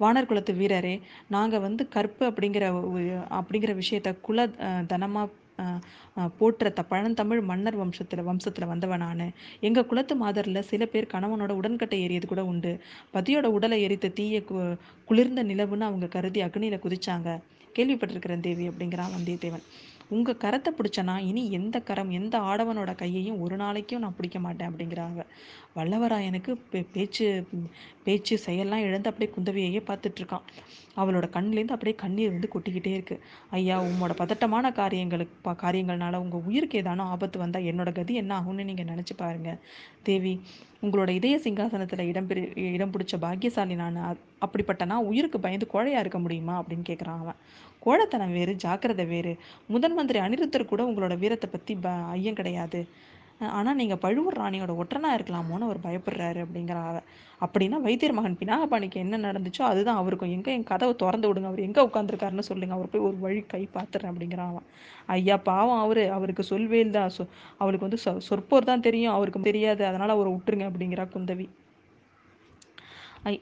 வானர் 0.00 0.28
குலத்து 0.30 0.52
வீரரே 0.60 0.94
நாங்க 1.28 1.56
வந்து 1.58 1.82
கற்பு 1.88 2.22
அப்படிங்கிற 2.30 2.64
அப்படிங்கிற 3.38 3.72
விஷயத்த 3.82 4.10
குல 4.20 4.46
தனமாக 4.92 5.28
போற்றத்த 5.58 6.30
போற்ற 6.38 6.70
த 6.70 6.82
பழந்தமிழ் 6.82 7.40
மன்னர் 7.40 7.86
வம்சத்தில் 7.86 8.24
வம்சத்தில் 8.24 8.66
வந்தவன் 8.66 8.98
நான். 8.98 9.32
எங்கள் 9.60 9.86
குலத்து 9.86 10.16
மாதரில் 10.16 10.62
சில 10.62 10.84
பேர் 10.84 11.06
கணவனோட 11.12 11.50
உடன்கட்டை 11.50 12.00
ஏறியது 12.00 12.26
கூட 12.26 12.44
உண்டு. 12.44 12.80
பதியோட 13.14 13.42
உடலை 13.42 13.82
எரித்த 13.82 14.08
தீய 14.08 14.40
கு- 14.40 14.76
குளிர்ந்த 15.04 15.44
நிலவுன்னு 15.44 15.80
அவங்க 15.80 16.06
கருதி 16.06 16.42
அக்னியில் 16.42 16.78
குதிச்சாங்க. 16.78 17.38
கேள்விப்பட்டிருக்கிறேன் 17.78 18.40
தேவி 18.40 18.68
அப்படிங்கிறான் 18.68 19.10
வந்தியத்தேவன். 19.18 19.62
உங்கள் 20.08 20.36
கரத்தை 20.40 20.68
பிடிச்சனா 20.76 21.18
இனி 21.18 21.50
எந்த 21.50 21.80
கரம் 21.80 22.10
எந்த 22.10 22.38
ஆடவனோட 22.38 22.94
கையையும் 22.94 23.40
ஒரு 23.40 23.56
நாளைக்கும் 23.56 24.00
நான் 24.00 24.16
பிடிக்க 24.16 24.38
மாட்டேன் 24.38 24.68
அப்படிங்கிறாங்க. 24.68 25.24
வல்லவராயனுக்கு 25.76 26.56
பே- 26.72 26.86
பேச்சு 26.92 27.46
பேச்சு 28.04 28.40
செயல்லாம் 28.46 28.76
இழந்து 28.76 29.10
அப்படியே 29.10 29.30
குந்தவியையே 29.36 29.82
பார்த்துட்ருக்கான். 29.82 30.46
அவளோட 30.96 31.26
கண்ணிலேருந்து 31.28 31.70
அப்படியே 31.70 31.94
கண்ணீர் 31.94 32.30
வந்து 32.30 32.48
கொட்டிக்கிட்டே 32.54 32.86
இருக்கு. 32.86 33.20
ஐயா 33.50 33.82
உம்மோட 33.82 34.14
பதட்டமான 34.14 34.72
காரியங்களுக்கு 34.72 35.50
காரியங்கள்னால 35.50 36.16
உங்கள் 36.16 36.40
உயிருக்கு 36.46 36.82
ஏதானோ 36.82 37.02
ஆபத்து 37.02 37.38
வந்தால் 37.38 37.62
என்னோட 37.62 37.92
கதி 37.92 38.14
என்ன 38.14 38.40
ஆகும்னு 38.40 38.64
நீங்கள் 38.64 38.84
நினச்சி 38.84 39.10
பாருங்க. 39.16 39.58
தேவி 40.02 40.40
உங்களோட 40.82 41.08
இதய 41.08 41.36
சிங்காசனத்தில் 41.36 42.06
இடம் 42.06 42.26
பெரு 42.26 42.52
இடம் 42.54 42.90
பிடிச்ச 42.90 43.16
பாக்கியசாலி 43.18 43.74
நான் 43.74 43.96
அ- 43.96 44.16
அப்படிப்பட்ட 44.38 44.84
நான் 44.84 45.04
உயிருக்கு 45.04 45.40
பயந்து 45.40 45.66
கோழையாக 45.72 46.00
இருக்க 46.00 46.18
முடியுமா 46.18 46.62
அப்படின்னு 46.62 46.88
கேட்குறான் 46.88 47.18
அவன். 47.18 47.34
கோழைத்தனம் 47.78 48.32
வேறு 48.32 48.54
ஜாக்கிரதை 48.54 49.04
வேறு. 49.04 49.36
முதன் 49.66 49.94
மந்திரி 49.94 50.18
அனிருத்தர் 50.18 50.64
கூட 50.64 50.84
உங்களோட 50.84 51.18
வீரத்தை 51.18 51.50
பற்றி 51.50 51.74
ப 51.74 51.88
ஐயம் 51.88 52.34
கிடையாது. 52.34 52.88
ஆனால் 53.58 53.78
நீங்கள் 53.80 54.00
பழுவூர் 54.04 54.40
ராணியோட 54.40 54.72
ஒற்றனா 54.82 55.10
இருக்கலாமோன்னு 55.16 55.66
அவர் 55.68 55.86
பயப்படுறாரு 55.86 56.40
அப்படிங்கிற 56.44 56.78
அப்படின்னா 57.40 57.76
வைத்தியர் 57.84 58.16
மகன் 58.18 58.38
பினாகபாணிக்கு 58.40 58.98
என்ன 59.04 59.20
நடந்துச்சோ 59.26 59.62
அதுதான் 59.70 60.00
அவருக்கும். 60.02 60.32
எங்கே 60.36 60.50
என் 60.56 60.68
கதவை 60.70 60.92
திறந்து 60.96 61.28
விடுங்க 61.28 61.48
அவர் 61.50 61.66
எங்கே 61.66 61.84
உட்காந்துருக்காருன்னு 61.88 62.48
சொல்லுங்க. 62.50 62.74
அவர் 62.78 62.92
போய் 62.92 63.06
ஒரு 63.08 63.16
வழி 63.24 63.40
கை 63.52 63.62
பார்த்துறேன் 63.76 64.10
அப்படிங்கிறான் 64.12 64.58
ஐயா 65.16 65.36
பாவம் 65.50 65.82
அவர். 65.84 66.02
அவருக்கு 66.18 66.44
சொல்வேல் 66.52 66.96
தான். 66.98 67.14
சொ 67.16 67.22
அவருக்கு 67.62 67.88
வந்து 67.88 68.02
சொ 68.04 68.12
சொற்போர் 68.28 68.70
தான் 68.70 68.86
தெரியும். 68.88 69.16
அவருக்கு 69.18 69.48
தெரியாது. 69.50 69.84
அதனால் 69.90 70.14
அவரை 70.16 70.32
விட்டுருங்க 70.34 70.68
அப்படிங்கிறா 70.70 71.06
குந்தவி. 71.16 71.48
ஐ 73.24 73.34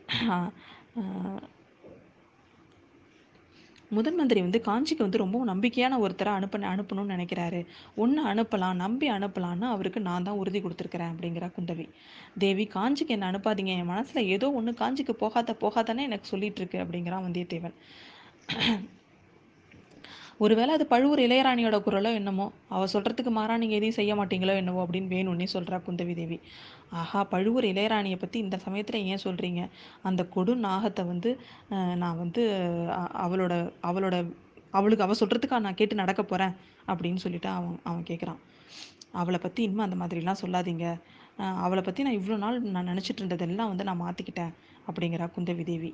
முதன் 3.97 4.15
மந்திரி 4.15 4.41
வந்து 4.41 4.59
காஞ்சிக்கு 4.67 5.05
வந்து 5.07 5.23
ரொம்பவும் 5.23 5.51
நம்பிக்கையான 5.53 5.95
ஒருத்தரை 6.05 6.33
அனுப்ப 6.39 6.59
அனுப்பணும்னு 6.73 7.15
நினைக்கிறாரு. 7.17 7.61
ஒன்று 8.03 8.21
அனுப்பலாம் 8.33 8.81
நம்பி 8.85 9.07
அனுப்பலாம்னு 9.11 9.67
அவருக்கு 9.75 10.01
நான் 10.01 10.27
தான் 10.29 10.41
உறுதி 10.43 10.61
கொடுத்துருக்கிறேன் 10.61 11.13
அப்படிங்கிறா 11.13 11.49
குந்தவி. 11.57 11.87
தேவி 12.45 12.67
காஞ்சிக்கு 12.77 13.15
என்ன 13.17 13.31
அனுப்பாதீங்க 13.33 13.75
என் 13.81 13.93
மனசில் 13.95 14.31
ஏதோ 14.37 14.49
ஒன்று 14.61 14.75
காஞ்சிக்கு 14.83 15.17
போகாத 15.25 15.57
போகாதானே 15.65 16.05
எனக்கு 16.11 16.33
சொல்லிட்டு 16.33 16.63
இருக்கு 16.63 16.81
அப்படிங்கிறான் 16.85 17.27
வந்தியத்தேவன். 17.27 17.77
ஒருவேளை 20.41 20.73
அது 20.75 20.85
பழுவூர் 20.87 21.21
இளையராணியோட 21.21 21.77
குரலோ 21.87 22.11
என்னமோ? 22.19 22.45
அவ 22.75 22.85
சொல்றதுக்கு 22.93 23.33
மாறா 23.39 23.55
நீங்க 23.57 23.75
எதையும் 23.79 23.97
செய்ய 23.99 24.13
மாட்டீங்களோ 24.15 24.55
என்னவோ 24.61 24.81
அப்படின்னு 24.85 25.13
வேணும்னே 25.15 25.47
சொல்றா 25.55 25.79
குந்தவி 25.87 26.15
தேவி 26.15 26.39
ஆஹா 27.01 27.21
பழுவூர் 27.33 27.67
இளையராணியை 27.73 28.19
பத்தி 28.19 28.39
இந்த 28.39 28.57
சமயத்துல 28.67 29.01
ஏன் 29.13 29.25
சொல்றீங்க? 29.25 29.63
அந்த 30.09 30.23
கொடு 30.37 30.53
நாகத்தை 30.67 31.05
வந்து 31.13 31.31
நான் 32.03 32.21
வந்து 32.23 32.45
அவளோட 33.25 33.53
அவளோட 33.91 34.17
அவளுக்கு 34.79 35.07
அவ 35.07 35.15
சொல்றதுக்கா 35.21 35.59
நான் 35.67 35.79
கேட்டு 35.81 36.03
நடக்க 36.03 36.23
போறேன் 36.25 36.55
அப்படின்னு 36.89 37.23
சொல்லிட்டு 37.25 37.49
அவன் 37.59 37.79
அவன் 37.91 38.09
கேக்குறான். 38.11 38.41
அவளை 39.21 39.39
பத்தி 39.43 39.61
இனிமே 39.67 39.83
அந்த 39.87 39.97
மாதிரிலாம் 40.03 40.43
சொல்லாதீங்க. 40.43 40.87
அவளை 41.65 41.83
பற்றி 41.83 42.03
நான் 42.03 42.19
இவ்வளோ 42.19 42.37
நாள் 42.37 42.59
நான் 42.77 42.91
நினச்சிட்டு 42.93 43.21
இருந்ததெல்லாம் 43.23 43.71
வந்து 43.73 43.85
நான் 43.85 44.03
மாற்றிக்கிட்டேன் 44.03 44.53
அப்படிங்கிறா 44.89 45.27
குந்தவி 45.37 45.65
தேவி. 45.65 45.91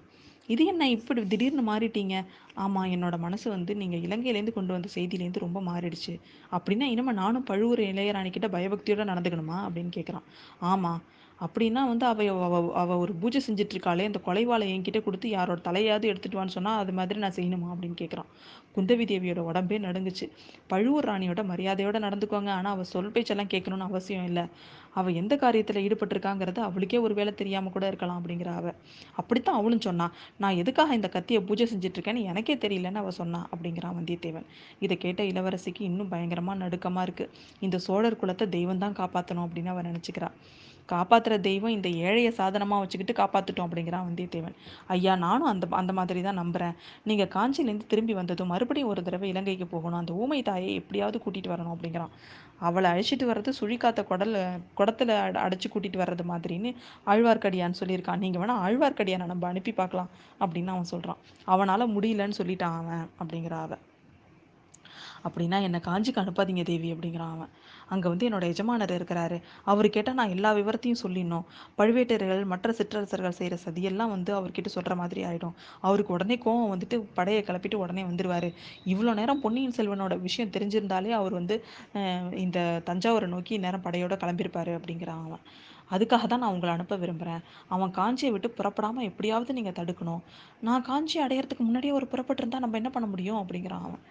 இது 0.49 0.62
என்ன 0.65 0.88
இப்படி 0.88 1.21
திடீர்னு 1.26 1.62
மாறிட்டீங்க? 1.71 2.17
ஆமாம் 2.55 2.91
என்னோட 2.95 3.19
மனசு 3.19 3.47
வந்து 3.50 3.73
நீங்கள் 3.76 4.03
இலங்கையிலேருந்து 4.07 4.53
கொண்டு 4.53 4.73
வந்த 4.73 4.88
செய்தியிலேருந்து 4.95 5.45
ரொம்ப 5.47 5.61
மாறிடுச்சு. 5.61 6.15
அப்படின்னா 6.57 6.87
இனிமேல் 6.95 7.19
நானும் 7.23 7.45
பழுவூர் 7.45 7.83
இளையராணி 7.93 8.31
கிட்ட 8.31 8.49
பயபக்தியோட 8.49 9.05
நடந்துக்கணுமா? 9.12 9.59
அப்படின்னு 9.67 9.93
கேட்குறான் 9.97 10.26
ஆமாம் 10.73 11.03
அப்படின்னா 11.45 11.81
வந்து 11.90 12.05
அவ 12.11 12.26
அவ 12.47 12.59
அவள் 12.83 13.00
ஒரு 13.05 13.12
பூஜை 13.23 13.40
செஞ்சிட்ருக்காளே 13.47 13.97
இருக்காளே 13.97 14.07
அந்த 14.11 14.21
கொலைவாளை 14.26 14.66
என்கிட்ட 14.75 14.99
கொடுத்து 15.07 15.26
யாரோட 15.35 15.61
தலையாவது 15.66 16.07
எடுத்துட்டு 16.12 16.38
வான்னு 16.38 16.55
சொன்னால் 16.57 16.81
அது 16.83 16.93
மாதிரி 16.99 17.19
நான் 17.25 17.37
செய்யணுமா 17.38 17.69
அப்படின்னு 17.73 17.97
கேட்குறான் 18.00 18.28
குந்தவி 18.76 19.05
தேவியோட 19.11 19.40
உடம்பே 19.50 19.76
நடுங்குச்சு. 19.85 20.26
பழுவூர் 20.73 21.09
ராணியோட 21.11 21.43
மரியாதையோட 21.50 21.97
நடந்துக்கோங்க. 22.07 22.50
ஆனால் 22.59 22.73
அவள் 22.76 22.88
சொல் 22.93 23.12
பேச்செல்லாம் 23.14 23.50
கேட்கணும்னு 23.55 23.87
அவசியம் 23.90 24.26
இல்லை. 24.31 24.45
அவள் 24.99 25.19
எந்த 25.21 25.35
காரியத்தில் 25.45 25.81
ஈடுபட்டிருக்காங்கிறது 25.87 26.61
அவளுக்கே 26.66 26.99
ஒரு 27.07 27.14
வேலை 27.19 27.33
தெரியாமல் 27.40 27.75
கூட 27.76 27.85
இருக்கலாம் 27.90 28.19
அப்படிங்கிற 28.21 28.50
அவள் 28.61 28.76
அப்படித்தான் 29.21 29.59
அவளும் 29.61 29.85
சொன்னான் 29.88 30.12
நான் 30.43 30.59
எதுக்காக 30.62 30.95
இந்த 30.99 31.09
கத்தியை 31.16 31.40
பூஜை 31.49 31.66
செஞ்சிட்ருக்கேன்னு 31.73 32.23
எனக்கே 32.33 32.57
தெரியலன்னு 32.64 33.02
அவள் 33.02 33.19
சொன்னா 33.21 33.40
அப்படிங்கிறான் 33.52 33.97
வந்தியத்தேவன். 33.99 34.47
இதை 34.87 34.97
கேட்ட 35.07 35.23
இளவரசிக்கு 35.33 35.83
இன்னும் 35.90 36.12
பயங்கரமாக 36.14 36.59
நடுக்கமாக 36.64 37.07
இருக்குது 37.09 37.33
இந்த 37.66 37.78
சோழர் 37.88 38.21
குலத்தை 38.23 38.49
தெய்வம் 38.57 38.85
தான் 38.85 38.99
காப்பாற்றணும் 39.00 39.47
அப்படின்னு 39.49 39.75
அவள் 39.75 39.90
நினச்சிக்கிறாள் 39.90 40.37
காப்பாற்றுற 40.93 41.40
தெய்வம் 41.40 41.71
இந்த 41.71 41.88
ஏழையை 41.88 42.31
சாதனமாக 42.31 42.81
வச்சுக்கிட்டு 42.81 43.23
காப்பாற்றிட்டோம் 43.23 43.66
அப்படிங்கிறான் 43.66 44.05
வந்தியத்தேவன். 44.11 44.55
ஐயா 44.87 45.16
நானும் 45.16 45.47
அந்த 45.47 45.66
அந்த 45.71 45.93
மாதிரி 45.93 46.23
தான் 46.23 46.38
நம்புறேன். 46.38 46.75
நீங்கள் 47.05 47.26
காஞ்சியிலேருந்து 47.26 47.87
திரும்பி 47.87 48.14
வந்ததும் 48.14 48.47
மறுபடியும் 48.47 48.88
ஒரு 48.88 49.02
தடவை 49.02 49.28
இலங்கைக்கு 49.28 49.66
போகணும். 49.66 49.99
அந்த 49.99 50.12
ஊமை 50.12 50.43
தாயை 50.43 50.75
எப்படியாவது 50.75 51.21
கூட்டிகிட்டு 51.26 51.50
வரணும் 51.50 51.76
அப்படிங்கிறான். 51.78 52.09
அவளை 52.59 52.90
அழைச்சிட்டு 52.90 53.23
வர்றது 53.23 53.52
சுழிக்காத்த 53.61 54.05
குடல 54.11 54.61
குடத்துல 54.76 55.09
அட- 55.09 55.45
கூட்டிகிட்டு 55.47 55.97
வர்றது 55.97 56.21
மாதிரின்னு 56.28 56.75
ஆழ்வார்க்கடியான் 57.07 57.75
சொல்லியிருக்கான். 57.81 58.19
நீங்கள் 58.19 58.43
வேணால் 58.43 58.52
ஆழ்வார்க்கடியானை 58.52 59.25
நம்ம 59.25 59.47
அனுப்பி 59.47 59.73
பார்க்கலாம் 59.73 60.09
அப்படின்னு 60.40 60.66
அவன் 60.66 60.85
சொல்கிறான் 60.85 61.16
அவனால் 61.45 62.00
முடியலன்னு 62.00 62.33
சொல்லிட்டான் 62.43 62.62
அவன் 62.62 63.11
அப்படிங்கிறா 63.25 63.61
அவன். 63.61 63.78
அப்படின்னா 65.28 65.59
என்னை 65.66 65.80
காஞ்சிக்கு 65.88 66.23
அனுப்பாதீங்க 66.23 66.62
தேவி 66.71 66.88
அப்படிங்கிறான் 66.95 67.33
அவன். 67.37 67.50
அங்கே 67.95 68.06
வந்து 68.12 68.26
என்னோட 68.28 68.45
எஜமானர் 68.52 68.95
இருக்கிறாரு. 68.99 69.37
அவர் 69.73 69.88
கேட்டால் 69.97 70.18
நான் 70.21 70.33
எல்லா 70.37 70.50
விவரத்தையும் 70.59 71.00
சொல்லிடணும். 71.02 71.45
பழுவேட்டரர்கள் 71.78 72.42
மற்ற 72.52 72.73
சிற்றரசர்கள் 72.78 73.37
செய்கிற 73.40 73.59
சதியெல்லாம் 73.66 74.12
வந்து 74.14 74.33
அவர்கிட்ட 74.38 74.71
சொல்கிற 74.76 74.95
மாதிரி 75.02 75.23
ஆகிடும் 75.28 75.54
அவருக்கு 75.88 76.14
உடனே 76.16 76.38
கோவம் 76.47 76.73
வந்துட்டு 76.75 76.99
படையை 77.18 77.42
கிளப்பிட்டு 77.49 77.83
உடனே 77.85 78.04
வந்துடுவார் 78.11 78.49
இவ்வளோ 78.95 79.14
நேரம் 79.21 79.42
பொன்னியின் 79.45 79.76
செல்வனோட 79.78 80.16
விஷயம் 80.26 80.54
தெரிஞ்சிருந்தாலே 80.56 81.12
அவர் 81.21 81.38
வந்து 81.40 81.56
இந்த 82.47 82.59
தஞ்சாவூரை 82.90 83.28
நோக்கி 83.37 83.62
நேரம் 83.66 83.87
படையோட 83.87 84.16
கிளம்பியிருப்பாரு 84.25 84.75
அப்படிங்கிறான் 84.80 85.25
அவன். 85.28 85.45
அதுக்காக 85.95 86.25
தான் 86.30 86.42
நான் 86.42 86.54
உங்களை 86.54 86.71
அனுப்ப 86.75 86.95
விரும்புகிறேன் 87.02 87.42
அவன் 87.75 87.92
காஞ்சியை 87.99 88.30
விட்டு 88.35 88.49
புறப்படாமல் 88.59 89.06
எப்படியாவது 89.11 89.56
நீங்கள் 89.59 89.76
தடுக்கணும். 89.78 90.23
நான் 90.66 90.87
காஞ்சி 90.88 91.16
அடையறதுக்கு 91.25 91.64
முன்னாடியே 91.66 91.92
ஒரு 91.99 92.06
புறப்பட்டிருந்தா 92.12 92.61
நம்ம 92.64 92.78
என்ன 92.80 92.90
பண்ண 92.95 93.06
முடியும்? 93.12 93.40
அப்படிங்கிறான் 93.42 93.85
அவன். 93.88 94.02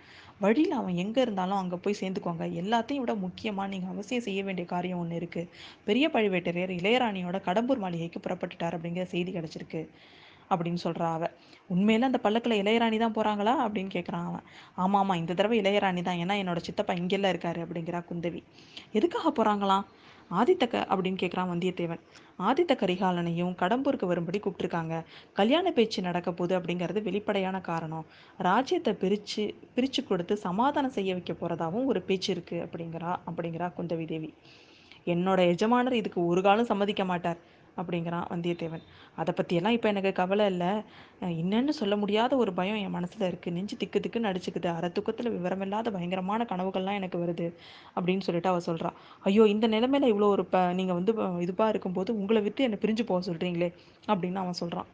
வழியில் 0.42 0.72
அவன் 0.72 1.00
எங்கே 1.04 1.22
இருந்தாலும் 1.22 1.60
அங்கே 1.62 1.78
போய் 1.84 1.98
சேர்ந்துக்கோங்க. 2.00 2.46
எல்லாத்தையும் 2.62 3.04
விட 3.04 3.14
முக்கியமாக 3.16 3.68
நீங்கள் 3.70 3.92
அவசியம் 3.94 4.26
செய்ய 4.28 4.40
வேண்டிய 4.44 4.66
காரியம் 4.66 5.00
ஒன்று 5.00 5.20
இருக்குது 5.22 5.50
பெரிய 5.86 6.06
பழுவேட்டரையர் 6.10 6.74
இளையராணியோட 6.80 7.40
கடம்பூர் 7.48 7.84
மாளிகைக்கு 7.84 8.20
புறப்பட்டுட்டார் 8.20 8.76
அப்படிங்கிற 8.78 9.06
செய்தி 9.14 9.32
கிடச்சிருக்கு 9.38 9.82
அப்படின்னு 10.50 10.82
சொல்கிறான் 10.86 11.14
அவ. 11.18 11.28
உண்மையில 11.70 12.10
அந்த 12.10 12.20
பல்லக்கில் 12.26 12.60
இளையராணி 12.64 12.98
தான் 12.98 13.16
போகிறாங்களா 13.16 13.54
அப்படின்னு 13.66 13.92
கேட்குறான் 13.94 14.26
அவன். 14.30 14.44
ஆமாம் 14.76 15.00
ஆமாம் 15.02 15.18
இந்த 15.18 15.34
தடவை 15.34 15.58
இளையராணி 15.62 16.02
தான். 16.02 16.20
ஏன்னா 16.24 16.36
என்னோட 16.44 16.62
சித்தப்பா 16.68 16.94
இங்கெல்லாம் 16.94 17.34
இருக்காரு 17.34 17.62
அப்படிங்கிறா 17.66 18.02
குந்தவி. 18.12 18.42
எதுக்காக 18.92 19.32
போகிறாங்களாம் 19.32 19.86
ஆதித்தக்க 20.32 20.76
அப்படின்னு 20.92 21.22
கேட்குறான் 21.22 21.52
வந்தியத்தேவன். 21.52 22.02
ஆதித்த 22.40 22.74
கரிகாலனையும் 22.82 23.54
கடம்பூருக்கு 23.62 24.06
வரும்படி 24.06 24.40
கூப்பிட்டுருக்காங்க. 24.40 25.06
கல்யாண 25.34 25.72
பேச்சு 25.72 26.02
நடக்க 26.02 26.32
போகுது 26.32 26.60
அப்படிங்கிறது 26.60 27.02
வெளிப்படையான 27.04 27.62
காரணம். 27.62 28.06
ராஜ்யத்தை 28.38 28.94
பிரிச்சு 28.94 29.44
பிரித்து 29.76 30.04
கொடுத்து 30.04 30.38
சமாதானம் 30.38 30.96
செய்ய 30.98 31.14
வைக்க 31.14 31.34
போகிறதாவும் 31.34 31.86
ஒரு 31.86 32.02
பேச்சு 32.02 32.36
இருக்குது 32.36 32.64
அப்படிங்கிறா 32.66 33.16
அப்படிங்கிறா 33.28 33.70
குந்தவி 33.78 34.06
தேவி 34.06 34.34
என்னோட 35.08 35.40
எஜமானர் 35.54 35.94
இதுக்கு 35.94 36.26
ஒரு 36.26 36.42
காலம் 36.42 36.66
சம்மதிக்க 36.66 37.06
மாட்டார். 37.06 37.40
அப்படிங்கிறான் 37.80 38.26
வந்தியத்தேவன். 38.34 38.84
அதை 39.22 39.32
பற்றியெல்லாம் 39.38 39.76
இப்போ 39.78 39.88
எனக்கு 39.94 40.12
கவலை 40.22 40.46
இல்லை. 40.54 40.72
என்னன்னு 41.42 41.74
சொல்ல 41.80 41.96
முடியாத 42.04 42.32
ஒரு 42.44 42.52
பயம் 42.60 42.80
என் 42.84 42.96
மனசில் 42.98 43.28
இருக்குது 43.30 43.56
நெஞ்சு 43.58 43.78
திக்கு 43.84 44.00
திக்குன்னு 44.06 44.32
அடிச்சுக்குது. 44.32 44.70
அரை 44.78 44.90
தூக்கத்தில் 44.98 45.34
விவரமில்லாத 45.38 45.94
பயங்கரமான 45.98 46.48
கனவுகள்லாம் 46.52 47.00
எனக்கு 47.02 47.20
வருது 47.24 47.48
அப்படின்னு 47.98 48.26
சொல்லிட்டு 48.28 48.52
அவ 48.54 48.62
சொல்கிறான் 48.70 48.98
ஐயோ 49.32 49.46
இந்த 49.56 49.68
நிலைமையில 49.76 50.12
இவ்வளோ 50.14 50.30
ஒரு 50.36 50.46
ப 50.54 50.66
நீங்கள் 50.80 51.00
வந்து 51.00 51.14
இதுவாக 51.46 51.74
இருக்கும்போது 51.74 52.12
உங்களை 52.22 52.42
விட்டு 52.48 52.68
என்னை 52.68 52.80
பிரிஞ்சு 52.86 53.06
போக 53.12 53.22
சொல்கிறீங்களே 53.30 53.72
அப்படின்னு 54.08 54.44
அவன் 54.44 54.62
சொல்கிறான் 54.64 54.90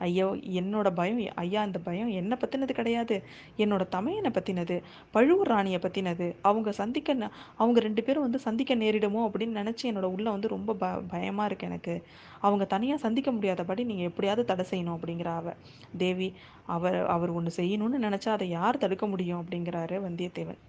ஐயோ 0.00 0.26
என்னோட 0.60 0.88
பயம் 0.90 1.20
ஐயா 1.42 1.60
அந்த 1.62 1.78
பயம் 1.78 2.10
என்னை 2.20 2.36
பற்றினது 2.40 2.72
கிடையாது. 2.74 3.16
என்னோட 3.58 3.82
தமையனை 3.96 4.30
பற்றினது 4.30 4.76
பழுவூர் 5.14 5.50
ராணியை 5.54 5.78
பற்றினது 5.78 6.26
அவங்க 6.42 6.72
சந்திக்க 6.80 7.30
அவங்க 7.58 7.80
ரெண்டு 7.86 8.02
பேரும் 8.02 8.26
வந்து 8.26 8.40
சந்திக்க 8.46 8.74
நேரிடுமோ 8.74 9.20
அப்படின்னு 9.26 9.60
நினச்சி 9.62 9.84
என்னோட 9.90 10.08
உள்ள 10.16 10.26
வந்து 10.30 10.48
ரொம்ப 10.48 10.74
ப 10.82 10.86
பயமாக 11.12 11.48
இருக்குது 11.48 11.70
எனக்கு. 11.70 11.94
அவங்க 12.40 12.64
தனியாக 12.74 13.04
சந்திக்க 13.06 13.30
முடியாதபடி 13.32 13.84
நீங்கள் 13.90 14.10
எப்படியாவது 14.10 14.44
தடை 14.44 14.66
செய்யணும் 14.70 14.96
அப்படிங்கிற 14.96 15.30
அவ. 15.40 15.54
தேவி 15.96 16.28
அவர் 16.76 16.98
அவர் 17.14 17.30
ஒன்று 17.30 17.52
செய்யணும்னு 17.60 17.98
நினச்சா 18.06 18.30
அதை 18.36 18.48
யார் 18.48 18.82
தடுக்க 18.84 19.06
முடியும் 19.06 19.40
அப்படிங்கிறாரு 19.42 19.98
வந்தியத்தேவன். 20.06 20.60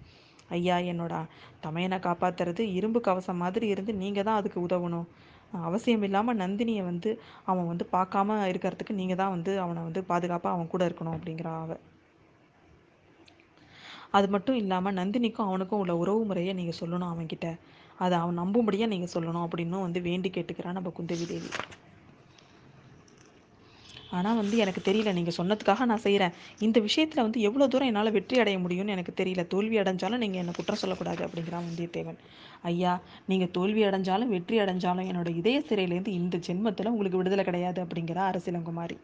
ஐயா 0.48 0.76
என்னோட 0.92 1.14
தமையனை 1.64 1.98
காப்பாத்துறது 2.06 2.62
இரும்பு 2.78 3.00
கவசம் 3.00 3.40
மாதிரி 3.44 3.66
இருந்து 3.66 3.92
நீங்கள் 4.02 4.26
தான் 4.28 4.38
அதுக்கு 4.40 4.58
உதவணும். 4.66 5.08
அவசியம் 5.52 6.02
இல்லாமல் 6.02 6.36
நந்தினியை 6.36 6.84
வந்து 6.84 7.20
அவன் 7.44 7.66
வந்து 7.66 7.86
பார்க்காம 7.92 8.46
இருக்கிறதுக்கு 8.52 8.90
நீங்கள் 8.90 9.16
தான் 9.16 9.30
வந்து 9.30 9.60
அவனை 9.60 9.82
வந்து 9.82 10.04
பாதுகாப்பாக 10.04 10.54
அவன் 10.54 10.68
கூட 10.68 10.88
இருக்கணும் 10.88 11.16
அப்படிங்கிறா 11.16 11.52
அவ. 11.60 11.76
அது 14.10 14.28
மட்டும் 14.28 14.56
இல்லாமல் 14.56 14.94
நந்தினிக்கும் 14.94 15.46
அவனுக்கும் 15.46 15.78
உள்ள 15.78 15.96
உறவு 15.96 16.24
முறையை 16.24 16.54
நீங்கள் 16.54 16.78
சொல்லணும் 16.80 17.12
அவன்கிட்ட. 17.12 17.48
அதை 17.96 18.18
அவன் 18.18 18.38
நம்பும்படியாக 18.38 18.86
நீங்கள் 18.86 19.14
சொல்லணும் 19.14 19.44
அப்படின்னும் 19.46 19.80
வந்து 19.80 20.00
வேண்டி 20.00 20.30
கேட்டுக்கிறான் 20.30 20.72
நம்ம 20.72 20.92
குந்தவி 20.98 21.26
தேவி. 21.26 21.50
ஆனால் 24.18 24.38
வந்து 24.40 24.56
எனக்கு 24.58 24.80
தெரியல. 24.88 25.12
நீங்கள் 25.12 25.36
சொன்னதுக்காக 25.38 25.86
நான் 25.90 26.02
செய்கிறேன் 26.06 26.34
இந்த 26.58 26.80
விஷயத்தில் 26.80 27.22
வந்து 27.22 27.40
எவ்வளோ 27.40 27.68
தூரம் 27.68 27.90
என்னால் 27.92 28.14
வெற்றி 28.16 28.38
அடைய 28.42 28.58
முடியும்னு 28.58 28.94
எனக்கு 28.96 29.14
தெரியல. 29.22 29.44
தோல்வி 29.54 29.78
அடைஞ்சாலும் 29.82 30.22
நீங்கள் 30.24 30.42
என்னை 30.42 30.54
குற்றம் 30.56 30.82
சொல்லக்கூடாது 30.82 31.22
அப்படிங்கிறான் 31.26 31.66
வந்தியத்தேவன். 31.68 32.18
ஐயா 32.62 32.94
நீங்கள் 33.32 33.52
தோல்வி 33.58 33.84
அடைஞ்சாலும் 33.84 34.32
வெற்றி 34.36 34.58
அடைஞ்சாலும் 34.60 35.08
என்னோட 35.12 35.30
இதய 35.42 35.60
சிறையிலேருந்து 35.70 36.18
இந்த 36.20 36.36
ஜென்மத்தில் 36.48 36.92
உங்களுக்கு 36.94 37.20
விடுதலை 37.22 37.44
கிடையாது 37.44 37.80
அப்படிங்கிறா 37.84 38.24
அரசியலங்குமாரி. 38.32 38.98